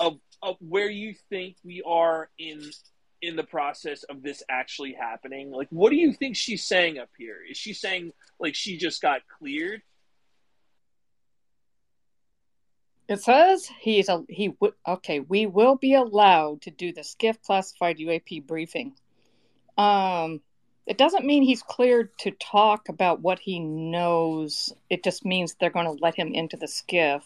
[0.00, 2.70] of of where you think we are in
[3.20, 5.50] in the process of this actually happening?
[5.50, 7.38] Like, what do you think she's saying up here?
[7.48, 9.82] Is she saying like she just got cleared?
[13.08, 15.20] It says he's a he would okay.
[15.20, 18.94] We will be allowed to do the SCIF classified UAP briefing.
[19.78, 20.42] Um,
[20.86, 24.72] it doesn't mean he's cleared to talk about what he knows.
[24.90, 27.22] It just means they're going to let him into the SCIF.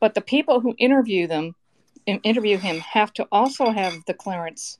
[0.00, 1.54] But the people who interview them,
[2.06, 4.78] interview him, have to also have the clearance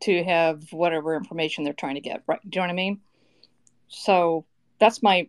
[0.00, 2.22] to have whatever information they're trying to get.
[2.26, 2.40] Right?
[2.42, 3.00] Do you know what I mean?
[3.88, 4.44] So
[4.78, 5.28] that's my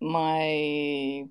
[0.00, 1.26] my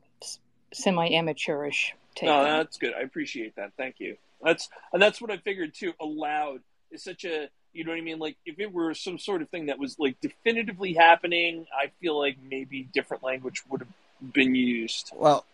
[0.73, 2.27] semi amateurish take.
[2.27, 2.93] No, that's good.
[2.93, 3.71] I appreciate that.
[3.77, 4.17] Thank you.
[4.43, 5.93] That's and that's what I figured too.
[5.99, 8.19] Allowed is such a you know what I mean.
[8.19, 12.17] Like if it were some sort of thing that was like definitively happening, I feel
[12.19, 15.11] like maybe different language would have been used.
[15.15, 15.45] Well,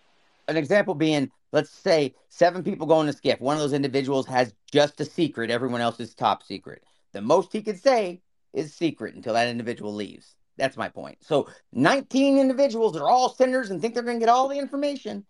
[0.47, 3.39] an example being, let's say seven people go in a SCIF.
[3.39, 5.49] One of those individuals has just a secret.
[5.49, 6.83] Everyone else is top secret.
[7.13, 8.21] The most he could say
[8.53, 10.35] is secret until that individual leaves.
[10.57, 11.17] That's my point.
[11.21, 14.57] So 19 individuals that are all senators and think they're going to get all the
[14.57, 15.25] information.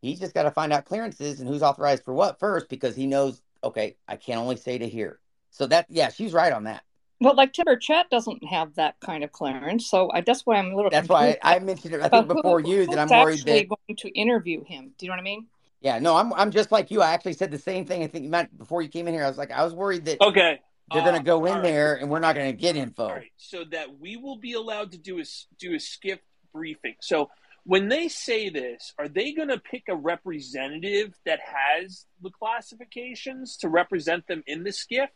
[0.00, 3.06] He's just got to find out clearances and who's authorized for what first because he
[3.06, 5.20] knows, okay, I can only say to here.
[5.50, 6.82] So that, yeah, she's right on that.
[7.22, 10.72] Well, like Tim Burchett doesn't have that kind of clearance, so I, that's why I'm
[10.72, 10.90] a little.
[10.90, 13.10] That's why I, I mentioned it, I about think, before who- you that I'm who's
[13.12, 14.92] worried actually that going to interview him.
[14.98, 15.46] Do you know what I mean?
[15.80, 17.00] Yeah, no, I'm I'm just like you.
[17.02, 18.02] I actually said the same thing.
[18.02, 19.24] I think you meant before you came in here.
[19.24, 20.60] I was like, I was worried that Okay,
[20.92, 21.62] they're uh, going to go in all right.
[21.64, 23.04] there and we're not going to get info.
[23.04, 26.18] All right, so that we will be allowed to do a s- do a SCIF
[26.52, 26.94] briefing.
[27.00, 27.30] So
[27.64, 33.56] when they say this, are they going to pick a representative that has the classifications
[33.58, 35.08] to represent them in the SCIF,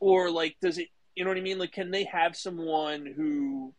[0.00, 0.88] or like does it?
[1.14, 1.58] You know what I mean?
[1.58, 3.74] Like, can they have someone who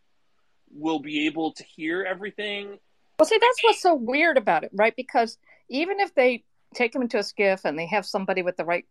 [0.72, 2.80] will be able to hear everything?
[3.20, 4.96] Well, see, that's what's so weird about it, right?
[4.96, 5.38] Because
[5.70, 6.44] even if they
[6.74, 8.86] take him into a SCIF and they have somebody with the right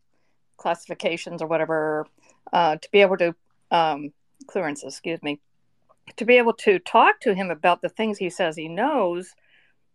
[0.56, 2.06] classifications or whatever
[2.52, 3.34] uh, to be able to
[3.70, 4.12] um,
[4.46, 5.40] clearances, excuse me,
[6.16, 9.34] to be able to talk to him about the things he says he knows,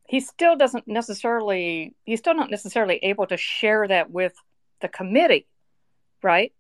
[0.08, 1.94] he still doesn't necessarily.
[2.06, 4.34] He's still not necessarily able to share that with
[4.82, 5.46] the committee,
[6.24, 6.54] right?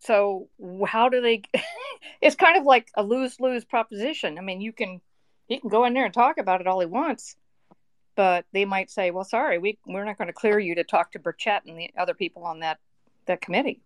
[0.00, 0.48] So
[0.86, 1.42] how do they?
[2.20, 4.38] it's kind of like a lose lose proposition.
[4.38, 5.00] I mean, you can
[5.46, 7.36] he can go in there and talk about it all he wants,
[8.16, 11.12] but they might say, "Well, sorry, we we're not going to clear you to talk
[11.12, 12.78] to Burchett and the other people on that
[13.26, 13.80] that committee."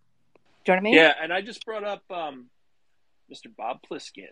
[0.64, 0.94] Do you know what I mean?
[0.94, 2.46] Yeah, and I just brought up um,
[3.32, 3.54] Mr.
[3.54, 4.28] Bob Pliskin,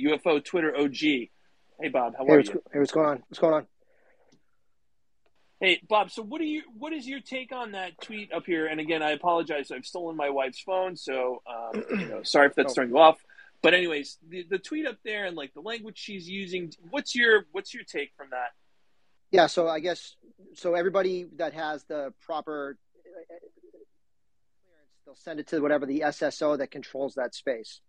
[0.00, 0.96] UFO Twitter OG.
[0.98, 2.62] Hey, Bob, how Hey, are what's, you?
[2.72, 3.22] hey, what's going on?
[3.28, 3.66] What's going on?
[5.60, 6.10] Hey, Bob.
[6.10, 6.62] So, what are you?
[6.78, 8.66] What is your take on that tweet up here?
[8.66, 9.70] And again, I apologize.
[9.70, 12.74] I've stolen my wife's phone, so um, you know, sorry if that's Oh.
[12.74, 13.22] throwing you off.
[13.62, 16.72] But anyways, the, the tweet up there and like the language she's using.
[16.88, 18.52] What's your What's your take from that?
[19.32, 20.16] Yeah, so I guess
[20.54, 20.74] so.
[20.74, 23.44] Everybody that has the proper uh, clearance,
[25.04, 27.82] they'll send it to whatever the SSO that controls that space,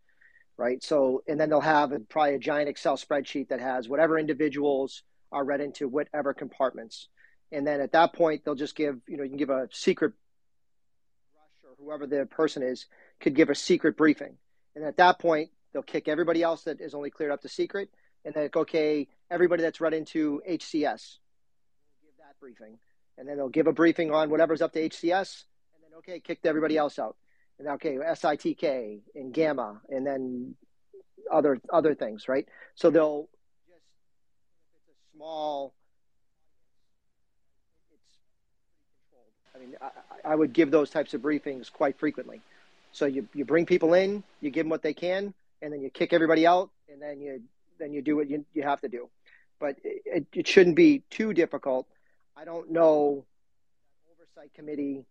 [0.57, 0.83] right?
[0.83, 5.03] So, and then they'll have a, probably a giant Excel spreadsheet that has whatever individuals
[5.31, 7.07] are read into whatever compartments,
[7.51, 10.13] and then at that point they'll just give you know you can give a secret
[11.63, 12.85] or whoever the person is
[13.19, 14.37] could give a secret briefing,
[14.75, 17.89] and at that point they'll kick everybody else that is only cleared up to secret,
[18.25, 21.17] and then okay everybody that's run into HCS
[22.03, 22.77] give that briefing,
[23.17, 25.43] and then they'll give a briefing on whatever's up to HCS,
[25.75, 27.15] and then okay, kicked everybody else out,
[27.59, 30.55] and okay, SITK and Gamma, and then
[31.31, 32.47] other other things, right?
[32.75, 33.29] So they'll
[33.69, 33.85] just
[34.73, 35.73] if it's a small,
[37.93, 38.17] it's
[38.69, 39.33] pretty controlled.
[39.55, 42.41] I mean, I, I would give those types of briefings quite frequently.
[42.91, 45.89] So you you bring people in, you give them what they can, and then you
[45.89, 47.41] kick everybody out, and then you
[47.79, 49.09] then you do what you, you have to do.
[49.59, 51.87] but it, it shouldn't be too difficult.
[52.35, 53.25] I don't know
[54.11, 55.05] oversight committee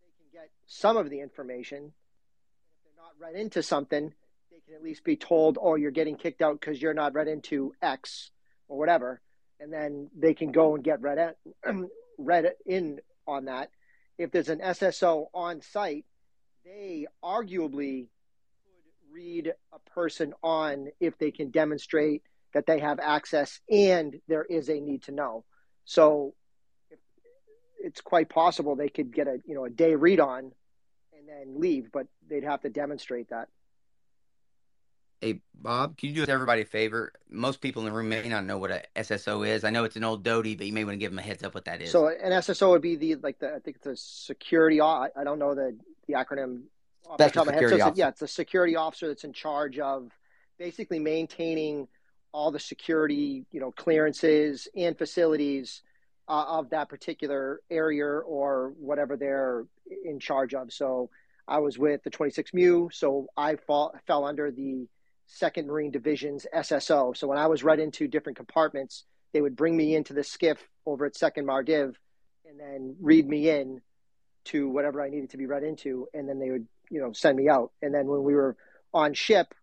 [0.00, 1.84] they can get some of the information.
[1.84, 4.12] If they're not read into something,
[4.50, 7.28] they can at least be told, "Oh, you're getting kicked out because you're not read
[7.28, 8.30] into X
[8.68, 9.20] or whatever,"
[9.60, 13.70] and then they can go and get read in, read in on that.
[14.18, 16.04] If there's an SSO on site,
[16.64, 18.08] they arguably
[18.64, 22.22] could read a person on if they can demonstrate
[22.54, 25.44] that they have access and there is a need to know.
[25.84, 26.34] So
[27.82, 30.52] it's quite possible they could get a you know a day read on
[31.18, 33.48] and then leave, but they'd have to demonstrate that.
[35.22, 37.12] Hey Bob, can you do everybody a favor?
[37.30, 39.62] Most people in the room may not know what a SSO is.
[39.62, 41.44] I know it's an old doty, but you may want to give them a heads
[41.44, 41.92] up what that is.
[41.92, 44.80] So an SSO would be the like the I think it's a security.
[44.80, 46.62] I don't know the the acronym.
[47.14, 48.00] Special the security so officer.
[48.00, 50.10] yeah, it's a security officer that's in charge of
[50.58, 51.86] basically maintaining
[52.32, 55.82] all the security, you know, clearances and facilities
[56.28, 59.66] uh, of that particular area or whatever they're
[60.04, 60.72] in charge of.
[60.72, 61.10] So
[61.46, 64.88] I was with the 26 MEU, so I fall, fell under the
[65.32, 67.16] Second Marine Division's SSO.
[67.16, 70.58] So when I was read into different compartments, they would bring me into the SCIF
[70.86, 71.94] over at Second Mardiv
[72.48, 73.80] and then read me in
[74.44, 77.36] to whatever I needed to be read into, and then they would, you know, send
[77.36, 77.70] me out.
[77.80, 78.56] And then when we were
[78.92, 79.54] on ship,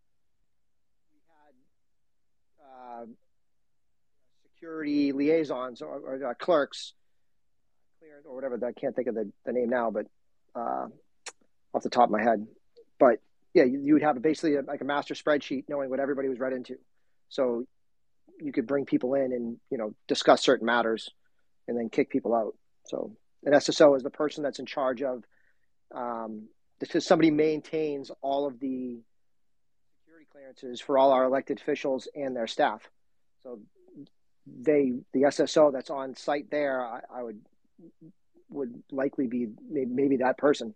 [4.59, 6.93] security liaisons or, or uh, clerks,
[8.25, 8.59] or whatever.
[8.65, 10.05] I can't think of the, the name now, but
[10.55, 10.87] uh,
[11.73, 12.45] off the top of my head.
[12.99, 13.21] But
[13.53, 16.39] yeah, you, you would have basically a, like a master spreadsheet knowing what everybody was
[16.39, 16.75] read into.
[17.29, 17.65] So
[18.39, 21.09] you could bring people in and you know discuss certain matters,
[21.67, 22.55] and then kick people out.
[22.85, 25.23] So an SSO is the person that's in charge of
[25.93, 26.47] um,
[26.79, 29.01] because somebody maintains all of the
[30.01, 32.89] security clearances for all our elected officials and their staff.
[33.43, 33.59] So
[34.45, 37.41] they the SSO that's on site there, I, I would
[38.49, 40.73] would likely be maybe, maybe that person.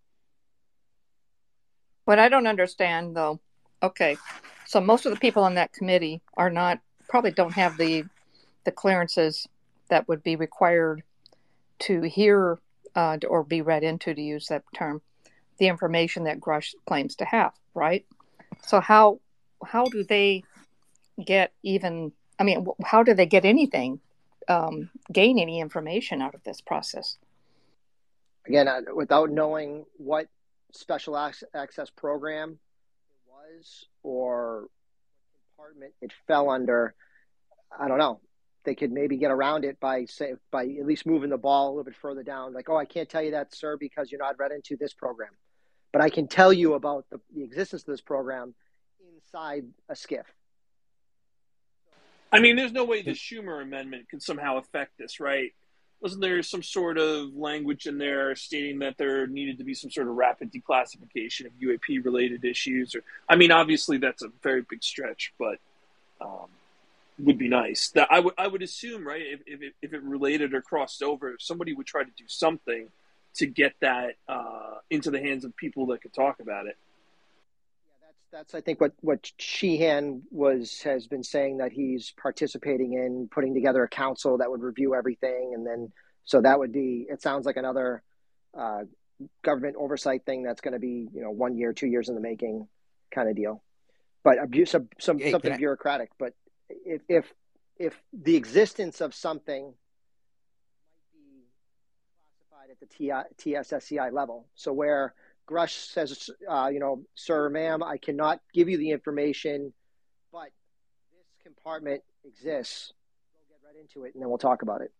[2.05, 3.39] What I don't understand though,
[3.81, 4.17] okay,
[4.65, 6.79] so most of the people on that committee are not
[7.09, 8.03] probably don't have the
[8.65, 9.47] the clearances
[9.89, 11.03] that would be required
[11.79, 12.59] to hear
[12.95, 15.01] uh, or be read into, to use that term,
[15.57, 18.05] the information that Grusch claims to have, right?
[18.65, 19.19] So how
[19.65, 20.43] how do they
[21.23, 23.99] get even I mean, how do they get anything,
[24.47, 27.17] um, gain any information out of this process?
[28.47, 30.27] Again, without knowing what
[30.73, 34.67] special access program it was or
[35.51, 36.93] department it fell under,
[37.77, 38.19] I don't know.
[38.65, 41.71] They could maybe get around it by say by at least moving the ball a
[41.71, 42.53] little bit further down.
[42.53, 45.31] Like, oh, I can't tell you that, sir, because you're not read into this program,
[45.91, 48.55] but I can tell you about the, the existence of this program
[49.15, 50.23] inside a SCIF.
[52.31, 55.51] I mean, there's no way the Schumer amendment can somehow affect this, right?
[56.03, 59.89] Wasn't there some sort of language in there stating that there needed to be some
[59.89, 62.93] sort of rapid declassification of UAP related issues?
[62.93, 65.59] Or, I mean, obviously that's a very big stretch, but
[66.19, 66.47] um,
[67.19, 67.89] would be nice.
[67.91, 69.21] That I would I would assume, right?
[69.21, 72.89] If if it, if it related or crossed over, somebody would try to do something
[73.35, 76.77] to get that uh, into the hands of people that could talk about it
[78.33, 83.53] that's I think what what Sheehan was has been saying that he's participating in putting
[83.53, 85.93] together a council that would review everything, and then
[86.25, 87.05] so that would be.
[87.07, 88.01] It sounds like another
[88.57, 88.81] uh,
[89.43, 92.21] government oversight thing that's going to be you know one year, two years in the
[92.21, 92.67] making
[93.13, 93.63] kind of deal,
[94.23, 96.09] but abuse some, some hey, something bureaucratic.
[96.17, 96.33] But
[96.69, 97.31] if if
[97.77, 99.75] if the existence of something might
[101.13, 101.45] be
[102.49, 105.13] classified at the TI, TSSCI level, so where
[105.49, 109.73] Grusch says, uh, you know, sir, ma'am, I cannot give you the information,
[110.31, 110.49] but
[111.11, 112.93] this compartment exists.
[113.33, 114.91] We'll get right into it, and then we'll talk about it.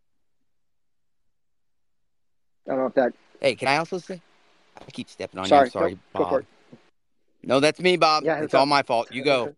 [2.68, 3.14] I don't know if that.
[3.40, 4.22] Hey, can I also say?
[4.80, 5.72] I keep stepping on sorry, you.
[5.72, 6.30] sorry, go, Bob.
[6.30, 6.46] Go
[7.44, 8.24] no, that's me, Bob.
[8.24, 9.12] Yeah, it's all my fault.
[9.12, 9.54] You go.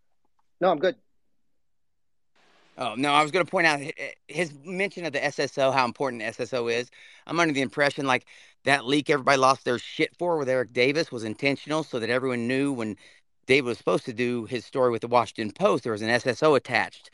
[0.60, 0.96] no, I'm good.
[2.78, 5.84] Oh no, I was going to point out eh, his mention of the SSO, how
[5.84, 6.90] important SSO is.
[7.26, 8.26] I'm under the impression like
[8.64, 12.46] that leak everybody lost their shit for with Eric Davis was intentional, so that everyone
[12.46, 12.96] knew when
[13.46, 16.56] David was supposed to do his story with the Washington Post, there was an SSO
[16.56, 17.10] attached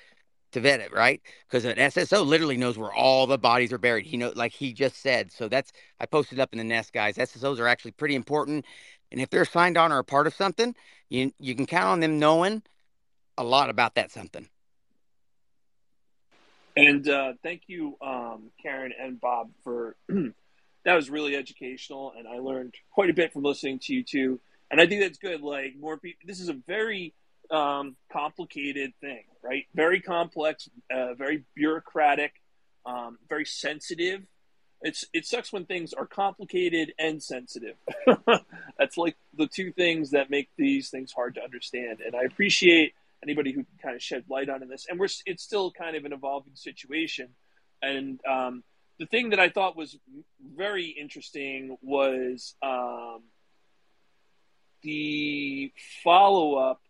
[0.52, 1.20] to vet it, right?
[1.48, 4.06] Because an SSO literally knows where all the bodies are buried.
[4.06, 5.32] He know, like he just said.
[5.32, 7.16] So that's I posted up in the nest, guys.
[7.16, 8.64] SSOs are actually pretty important,
[9.10, 10.74] and if they're signed on or a part of something,
[11.08, 12.62] you you can count on them knowing
[13.38, 14.48] a lot about that something.
[16.76, 22.38] And uh, thank you, um, Karen and Bob, for that was really educational, and I
[22.38, 24.40] learned quite a bit from listening to you two.
[24.70, 25.40] And I think that's good.
[25.40, 27.14] Like more people, this is a very
[27.50, 29.64] um, complicated thing, right?
[29.74, 32.34] Very complex, uh, very bureaucratic,
[32.84, 34.22] um, very sensitive.
[34.82, 37.76] It's it sucks when things are complicated and sensitive.
[38.78, 42.00] That's like the two things that make these things hard to understand.
[42.04, 42.92] And I appreciate
[43.22, 44.86] anybody who kind of shed light on this.
[44.88, 47.28] And we're it's still kind of an evolving situation.
[47.82, 48.62] And um,
[48.98, 49.98] the thing that I thought was
[50.54, 53.22] very interesting was um,
[54.82, 56.80] the follow up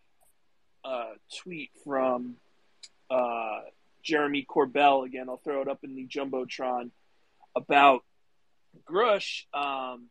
[0.85, 2.37] uh, tweet from
[3.11, 3.61] uh,
[4.05, 5.05] Jeremy Corbell.
[5.05, 6.91] Again, I'll throw it up in the Jumbotron
[7.57, 8.05] about
[8.89, 9.45] Grusch.
[9.53, 10.09] Um,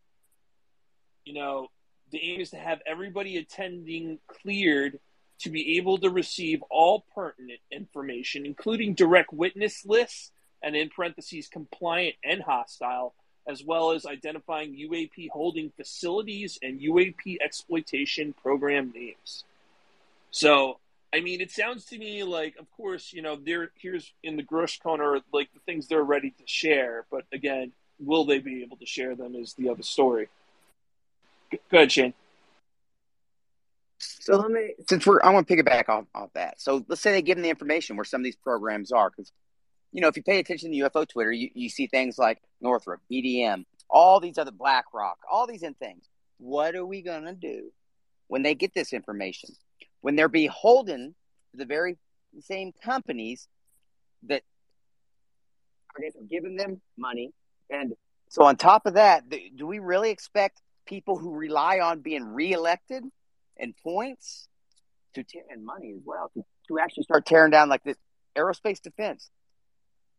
[1.23, 1.67] you know,
[2.11, 4.99] the aim is to have everybody attending cleared
[5.39, 10.31] to be able to receive all pertinent information, including direct witness lists
[10.63, 13.13] and in parentheses compliant and hostile,
[13.47, 19.43] as well as identifying UAP holding facilities and UAP exploitation program names.
[20.31, 20.79] So,
[21.13, 24.43] I mean, it sounds to me like, of course, you know, there here's in the
[24.43, 28.77] Grusch corner like the things they're ready to share, but again, will they be able
[28.77, 30.27] to share them is the other story.
[31.51, 32.13] Go ahead, Shane.
[34.25, 36.59] So let me, since we're, I want to piggyback off, off that.
[36.59, 39.31] So let's say they give them the information where some of these programs are, because
[39.91, 43.01] you know, if you pay attention to UFO Twitter, you, you see things like Northrop,
[43.09, 46.09] BDM, all these other BlackRock, all these in things.
[46.39, 47.71] What are we going to do
[48.27, 49.51] when they get this information?
[50.01, 51.13] When they're beholden
[51.51, 51.99] to the very
[52.41, 53.47] same companies
[54.23, 54.41] that
[55.95, 57.31] are giving them money.
[57.69, 57.93] And
[58.29, 63.03] so, on top of that, do we really expect people who rely on being reelected
[63.57, 64.47] and points
[65.13, 67.97] to and money as well to, to actually start tearing down like this
[68.35, 69.29] aerospace defense?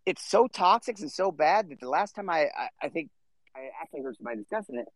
[0.06, 3.10] it's so toxic and so bad that the last time I, I, I think
[3.54, 4.86] I actually heard somebody discussing it,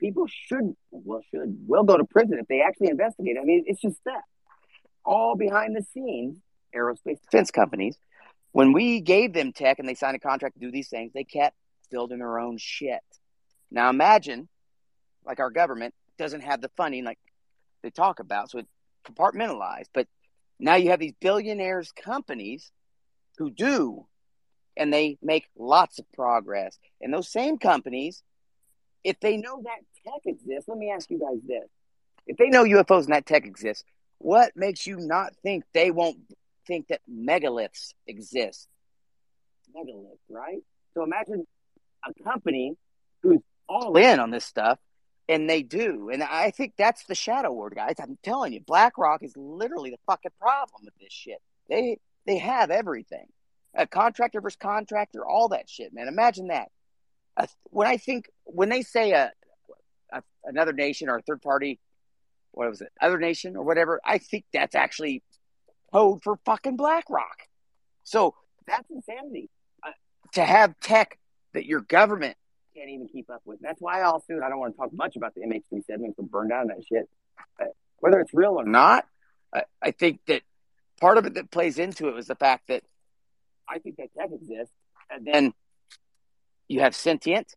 [0.00, 3.36] people should, well, should, will go to prison if they actually investigate.
[3.40, 4.22] I mean, it's just that.
[5.04, 6.38] All behind the scenes,
[6.76, 7.96] aerospace defense companies,
[8.52, 11.24] when we gave them tech and they signed a contract to do these things, they
[11.24, 11.56] kept
[11.90, 13.00] building their own shit.
[13.70, 14.48] Now imagine,
[15.24, 17.18] like our government doesn't have the funding like
[17.82, 18.70] they talk about, so it's
[19.04, 19.88] compartmentalized.
[19.92, 20.06] But
[20.58, 22.70] now you have these billionaires companies
[23.38, 24.06] who do
[24.76, 26.78] and they make lots of progress.
[27.00, 28.22] And those same companies,
[29.04, 31.68] if they know that tech exists, let me ask you guys this.
[32.26, 33.84] If they know UFOs and that tech exists,
[34.18, 36.18] what makes you not think they won't
[36.66, 38.68] think that megaliths exist?
[39.74, 40.62] Megalith, right?
[40.94, 41.46] So imagine
[42.06, 42.76] a company
[43.22, 44.78] who's all in on this stuff,
[45.30, 46.10] and they do.
[46.12, 47.94] And I think that's the shadow word, guys.
[48.02, 51.38] I'm telling you, BlackRock is literally the fucking problem with this shit.
[51.68, 53.26] They they have everything
[53.74, 56.08] a contractor versus contractor, all that shit, man.
[56.08, 56.68] Imagine that.
[57.36, 59.30] Uh, when I think when they say a,
[60.12, 61.78] a, another nation or a third party,
[62.50, 65.22] what was it, other nation or whatever, I think that's actually
[65.92, 67.46] code for fucking BlackRock.
[68.02, 68.34] So
[68.66, 69.48] that's insanity.
[69.86, 69.92] Uh,
[70.32, 71.18] to have tech
[71.54, 72.36] that your government
[72.80, 73.60] can't even keep up with.
[73.60, 74.42] That's why I'll soon.
[74.42, 77.08] I don't want to talk much about the MH370 to burn down that shit.
[77.58, 77.68] But
[77.98, 79.06] whether it's real or not,
[79.54, 80.42] I, I think that
[81.00, 82.82] part of it that plays into it was the fact that
[83.68, 84.74] I think that tech exists.
[85.10, 85.52] And then
[86.68, 87.54] you have sentient,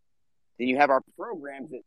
[0.59, 1.82] then you have our programs that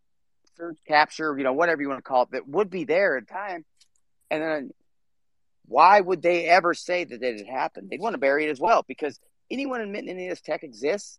[0.57, 3.27] search, capture, you know, whatever you want to call it, that would be there in
[3.27, 3.65] time.
[4.31, 4.71] And then
[5.67, 7.91] why would they ever say that it had happened?
[7.91, 9.19] They'd want to bury it as well because
[9.51, 11.19] anyone admitting any of this tech exists,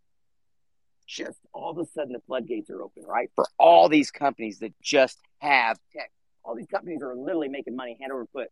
[1.08, 3.30] just all of a sudden the floodgates are open, right?
[3.34, 6.12] For all these companies that just have tech.
[6.44, 8.48] All these companies are literally making money hand over foot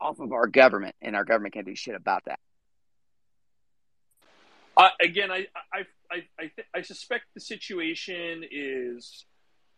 [0.00, 2.40] off of our government, and our government can't do shit about that.
[4.76, 5.80] Uh, again, I I
[6.10, 9.26] I I, th- I, suspect the situation is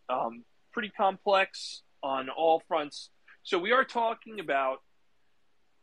[0.09, 3.09] um, pretty complex on all fronts.
[3.43, 4.77] So we are talking about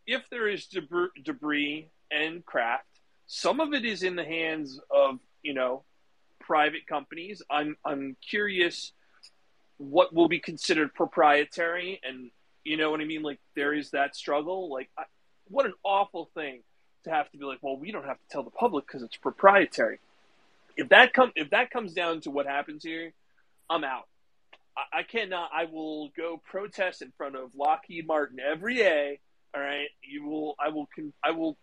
[0.06, 2.86] if there is debris, debris and craft.
[3.26, 5.84] Some of it is in the hands of you know
[6.40, 7.42] private companies.
[7.50, 8.92] I'm I'm curious
[9.78, 12.30] what will be considered proprietary, and
[12.64, 13.22] you know what I mean.
[13.22, 14.70] Like there is that struggle.
[14.70, 15.04] Like I,
[15.48, 16.62] what an awful thing
[17.04, 19.16] to have to be like, well, we don't have to tell the public because it's
[19.16, 19.98] proprietary.
[20.76, 23.12] If that come if that comes down to what happens here,
[23.68, 24.08] I'm out.
[24.76, 25.50] I, I cannot.
[25.54, 29.20] I will go protest in front of Lockheed Martin every day.
[29.54, 30.54] All right, you will.
[30.58, 30.88] I will.
[31.24, 31.56] I will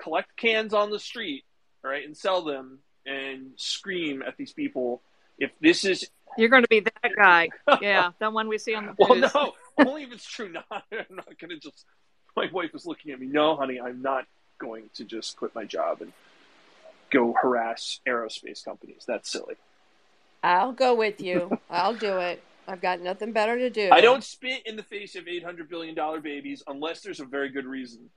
[0.00, 1.44] collect cans on the street.
[1.84, 5.02] All right, and sell them and scream at these people.
[5.38, 7.48] If this is you're going to be that guy,
[7.80, 9.32] yeah, the one we see on the news.
[9.34, 10.48] well, no, only if it's true.
[10.48, 11.84] Not, I'm not going to just.
[12.36, 13.26] My wife is looking at me.
[13.26, 14.26] No, honey, I'm not
[14.58, 16.12] going to just quit my job and
[17.10, 19.04] go harass aerospace companies.
[19.06, 19.56] That's silly.
[20.42, 21.58] I'll go with you.
[21.70, 22.42] I'll do it.
[22.66, 23.88] I've got nothing better to do.
[23.90, 27.24] I don't spit in the face of eight hundred billion dollar babies unless there's a
[27.24, 28.10] very good reason.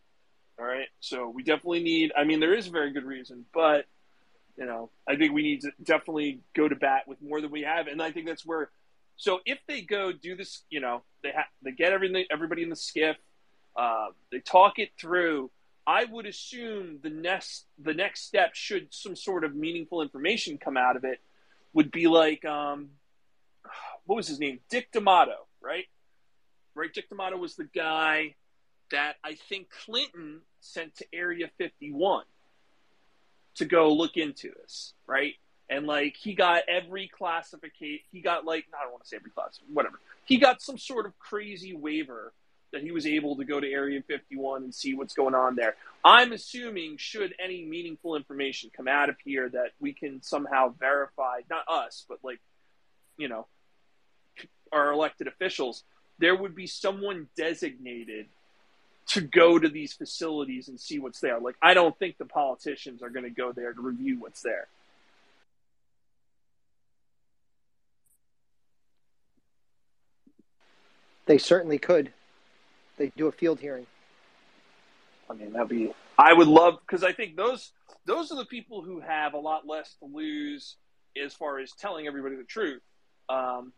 [0.60, 2.12] All right, so we definitely need.
[2.16, 3.86] I mean, there is a very good reason, but
[4.58, 7.62] you know, I think we need to definitely go to bat with more than we
[7.62, 8.70] have, and I think that's where.
[9.18, 12.70] So if they go do this, you know, they ha- they get everything, everybody in
[12.70, 13.16] the SCIF,
[13.76, 15.52] uh, they talk it through.
[15.86, 20.78] I would assume the next the next step, should some sort of meaningful information come
[20.78, 21.20] out of it,
[21.74, 22.90] would be like, um,
[24.06, 25.86] what was his name, Dick D'Amato, right?
[26.74, 28.36] Right, Dick D'Amato was the guy
[28.92, 32.24] that I think Clinton sent to Area 51
[33.56, 35.34] to go look into this, right?
[35.70, 39.32] And like he got every classification, he got like I don't want to say every
[39.32, 40.00] class, whatever.
[40.26, 42.34] He got some sort of crazy waiver
[42.72, 45.76] that he was able to go to Area 51 and see what's going on there.
[46.04, 51.42] I'm assuming, should any meaningful information come out of here, that we can somehow verify,
[51.50, 52.40] not us, but like,
[53.18, 53.48] you know,
[54.72, 55.84] our elected officials,
[56.20, 58.28] there would be someone designated
[59.12, 61.40] to go to these facilities and see what's there.
[61.40, 64.68] Like, I don't think the politicians are going to go there to review what's there.
[71.26, 72.12] They certainly could.
[72.98, 73.86] They do a field hearing.
[75.30, 75.94] I mean, that'd be.
[76.18, 77.72] I would love because I think those
[78.06, 80.76] those are the people who have a lot less to lose
[81.22, 82.82] as far as telling everybody the truth.
[83.30, 83.74] Um,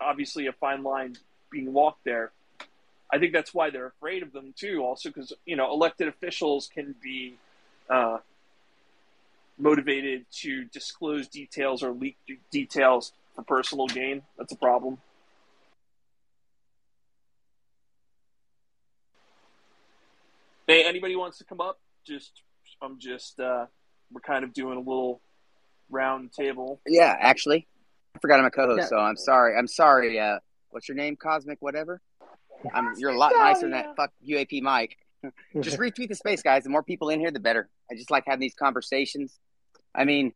[0.00, 1.16] obviously, a fine line
[1.50, 2.32] being walked there.
[3.12, 4.82] I think that's why they're afraid of them too.
[4.82, 7.36] Also, because you know, elected officials can be
[7.90, 8.18] uh,
[9.58, 12.16] motivated to disclose details or leak
[12.50, 14.22] details for personal gain.
[14.38, 14.98] That's a problem.
[20.66, 21.78] Hey, anybody wants to come up?
[22.06, 22.42] Just,
[22.80, 23.66] I'm just, uh,
[24.10, 25.20] we're kind of doing a little
[25.90, 26.80] round table.
[26.86, 27.66] Yeah, actually,
[28.14, 28.86] I forgot I'm a co-host, Yeah.
[28.86, 29.56] so I'm sorry.
[29.56, 30.18] I'm sorry.
[30.18, 30.38] Uh,
[30.70, 31.16] what's your name?
[31.16, 32.00] Cosmic, whatever.
[32.74, 34.96] I'm, you're a lot nicer than that fuck UAP Mike.
[35.60, 36.64] just retweet the space, guys.
[36.64, 37.68] The more people in here, the better.
[37.90, 39.38] I just like having these conversations.
[39.94, 40.32] I mean,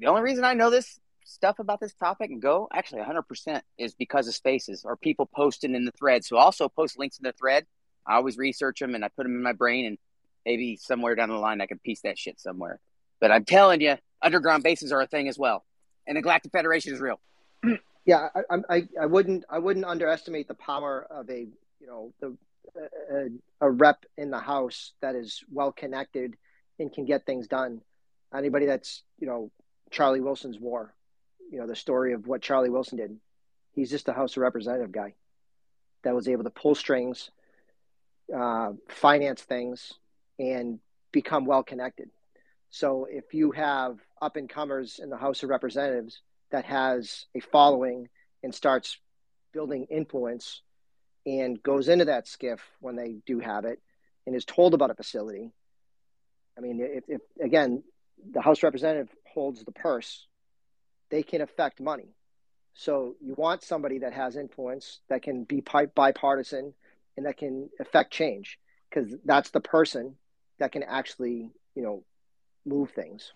[0.00, 3.94] the only reason I know this stuff about this topic and go actually 100% is
[3.94, 6.24] because of spaces or people posting in the thread.
[6.24, 7.66] So also post links in the thread.
[8.06, 9.98] I always research them and I put them in my brain, and
[10.44, 12.80] maybe somewhere down the line I can piece that shit somewhere.
[13.20, 15.64] But I'm telling you, underground bases are a thing as well,
[16.06, 17.20] and the Galactic Federation is real.
[18.04, 21.40] Yeah, I, I, I wouldn't, I wouldn't underestimate the power of a,
[21.80, 22.36] you know, the
[23.10, 23.26] a,
[23.60, 26.36] a rep in the House that is well connected
[26.78, 27.80] and can get things done.
[28.34, 29.50] Anybody that's, you know,
[29.90, 30.94] Charlie Wilson's war,
[31.50, 33.16] you know, the story of what Charlie Wilson did.
[33.72, 35.14] He's just a House of Representative guy
[36.02, 37.30] that was able to pull strings,
[38.34, 39.92] uh, finance things,
[40.38, 40.78] and
[41.12, 42.10] become well connected.
[42.70, 47.40] So if you have up and comers in the House of Representatives that has a
[47.40, 48.08] following
[48.42, 48.98] and starts
[49.52, 50.62] building influence
[51.26, 53.80] and goes into that SCIF when they do have it
[54.26, 55.52] and is told about a facility.
[56.56, 57.82] I mean, if, if again,
[58.30, 60.26] the House representative holds the purse,
[61.10, 62.14] they can affect money.
[62.74, 65.62] So you want somebody that has influence that can be
[65.94, 66.74] bipartisan
[67.16, 70.16] and that can affect change because that's the person
[70.58, 72.04] that can actually, you know,
[72.64, 73.32] move things.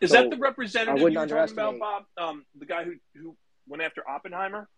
[0.00, 2.04] Is So, that the representative you were talking about, Bob?
[2.16, 3.36] Um, the guy who who
[3.66, 4.68] went after Oppenheimer?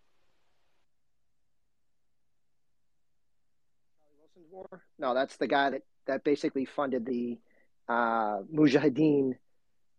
[4.99, 7.39] No, that's the guy that, that basically funded the
[7.87, 9.33] uh, Mujahideen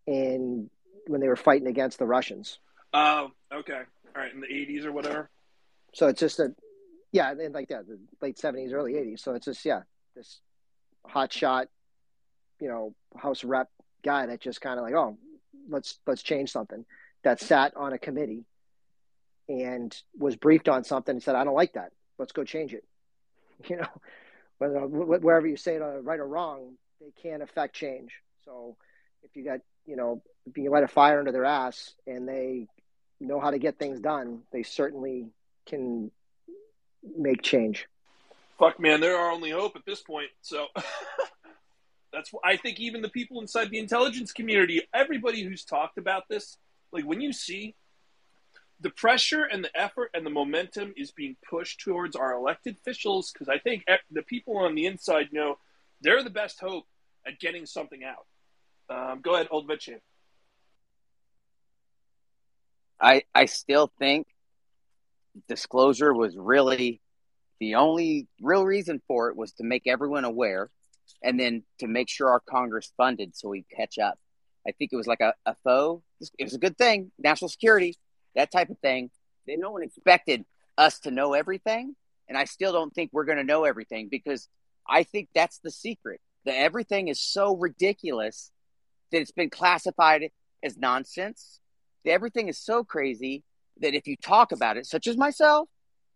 [0.05, 0.69] in
[1.07, 2.59] when they were fighting against the Russians.
[2.93, 3.81] Oh, okay,
[4.15, 5.29] all right, in the '80s or whatever.
[5.93, 6.53] So it's just a,
[7.11, 9.21] yeah, in like that, the late seventies, early eighties.
[9.23, 9.81] So it's just yeah,
[10.15, 10.41] this
[11.05, 11.67] hot shot,
[12.59, 13.69] you know, House rep
[14.03, 15.17] guy that just kind of like, oh,
[15.69, 16.85] let's let's change something.
[17.23, 18.45] That sat on a committee
[19.47, 21.91] and was briefed on something and said, I don't like that.
[22.17, 22.83] Let's go change it.
[23.69, 23.87] You know,
[24.57, 28.11] whether wherever you say it uh, right or wrong, they can affect change.
[28.43, 28.75] So
[29.21, 32.67] if you got, you know, if you light a fire under their ass and they
[33.21, 35.27] know how to get things done, they certainly
[35.65, 36.11] can
[37.17, 37.87] make change.
[38.59, 40.29] Fuck, man, they're our only hope at this point.
[40.41, 40.67] So
[42.13, 46.23] that's wh- I think even the people inside the intelligence community, everybody who's talked about
[46.29, 46.57] this,
[46.91, 47.75] like when you see
[48.79, 53.31] the pressure and the effort and the momentum is being pushed towards our elected officials,
[53.31, 55.57] because I think the people on the inside know
[56.01, 56.85] they're the best hope
[57.25, 58.25] at getting something out.
[58.89, 59.99] Um, go ahead, Old Vetche.
[62.99, 64.27] I I still think
[65.47, 67.01] disclosure was really
[67.59, 70.69] the only real reason for it was to make everyone aware
[71.23, 74.19] and then to make sure our Congress funded so we catch up.
[74.67, 76.03] I think it was like a, a foe.
[76.37, 77.95] It was a good thing, national security,
[78.35, 79.09] that type of thing.
[79.45, 80.45] They no one expected
[80.77, 81.95] us to know everything,
[82.29, 84.47] and I still don't think we're going to know everything because
[84.87, 86.21] I think that's the secret.
[86.45, 88.51] That everything is so ridiculous
[89.11, 90.29] that it's been classified
[90.63, 91.59] as nonsense.
[92.03, 93.43] That everything is so crazy
[93.81, 95.69] that if you talk about it, such as myself,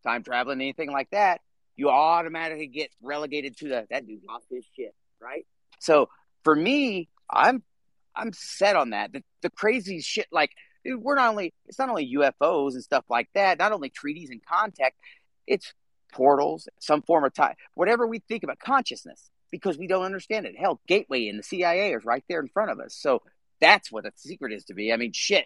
[0.04, 1.42] time traveling, anything like that,
[1.78, 5.46] you automatically get relegated to the that dude lost his shit, right?
[5.80, 6.10] So
[6.44, 7.64] for me, I'm
[8.16, 9.14] I'm set on that.
[9.14, 10.52] The, the crazy shit, like
[10.84, 14.32] dude, we're not only it's not only UFOs and stuff like that, not only treaties
[14.32, 14.98] and contact,
[15.46, 15.74] it's
[16.12, 20.56] portals, some form of time, whatever we think about consciousness, because we don't understand it.
[20.58, 22.96] Hell, Gateway and the CIA is right there in front of us.
[22.96, 23.22] So
[23.62, 24.92] that's what the secret is to be.
[24.92, 25.46] I mean, shit,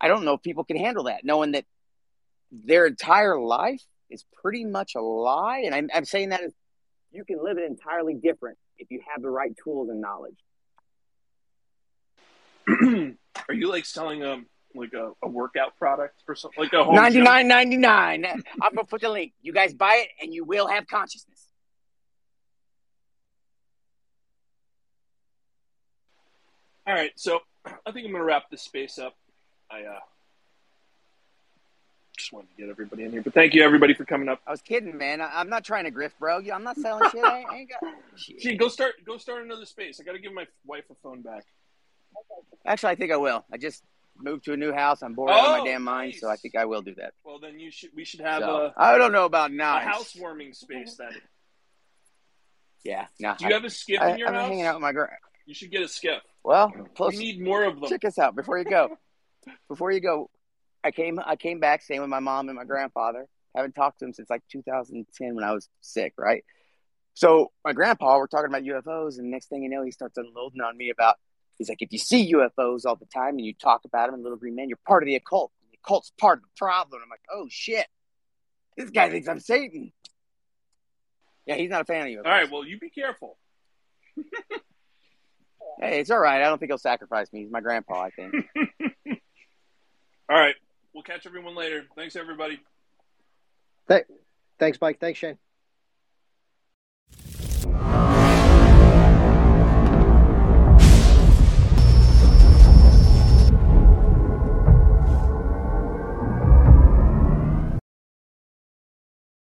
[0.00, 1.64] I don't know if people can handle that, knowing that
[2.50, 5.62] their entire life is pretty much a lie.
[5.64, 6.52] And I'm, I'm saying that as
[7.12, 10.38] you can live it entirely different if you have the right tools and knowledge.
[13.48, 14.42] Are you like selling a
[14.74, 17.24] like a, a workout product or something like a home Ninety gym?
[17.24, 18.24] nine ninety nine.
[18.62, 19.32] I'm gonna put the link.
[19.42, 21.46] You guys buy it, and you will have consciousness.
[26.86, 29.14] All right, so I think I'm gonna wrap this space up.
[29.70, 29.98] I uh,
[32.20, 34.40] just wanted to get everybody in here, but thank you everybody for coming up.
[34.46, 35.20] I was kidding, man.
[35.20, 36.38] I, I'm not trying to grift, bro.
[36.52, 37.24] I'm not selling shit.
[37.24, 37.80] I ain't, I ain't got.
[38.38, 39.98] Gee, go start go start another space.
[40.00, 41.44] I got to give my wife a phone back.
[42.66, 43.44] Actually, I think I will.
[43.52, 43.82] I just
[44.18, 45.02] moved to a new house.
[45.02, 47.14] I'm bored out of Oh, my damn mind, so I think I will do that.
[47.24, 49.86] Well, then you should we should have So, a, I don't know about a nice.
[49.86, 51.12] housewarming space then.
[52.84, 53.34] Yeah, no.
[53.38, 54.48] Do you have a SCIF I, in your I'm house?
[54.48, 55.08] hanging out with my girl.
[55.46, 56.20] You should get a SCIF.
[56.44, 57.18] Well, We close.
[57.18, 57.88] need more of them.
[57.88, 58.96] Check this out before you go.
[59.68, 60.30] before you go,
[60.82, 61.20] I came.
[61.24, 63.26] I came back staying with my mom and my grandfather.
[63.54, 66.44] haven't talked to him since like 2010 when I was sick, right?
[67.14, 70.60] So my grandpa, we're talking about UFOs, and next thing you know, he starts unloading
[70.60, 71.16] on me about.
[71.58, 74.22] He's like, if you see UFOs all the time and you talk about them and
[74.22, 75.52] little green men, you're part of the occult.
[75.70, 77.02] The occult's part of the problem.
[77.04, 77.86] I'm like, oh shit,
[78.78, 79.92] this guy thinks I'm Satan.
[81.44, 82.26] Yeah, he's not a fan of UFOs.
[82.26, 83.36] All right, well, you be careful.
[85.80, 86.42] Hey, it's all right.
[86.42, 87.40] I don't think he'll sacrifice me.
[87.40, 88.34] He's my grandpa, I think.
[90.28, 90.54] All right,
[90.94, 91.84] we'll catch everyone later.
[91.96, 92.60] Thanks everybody.
[93.88, 94.04] Th-
[94.58, 95.00] thanks, Mike.
[95.00, 95.38] Thanks, Shane.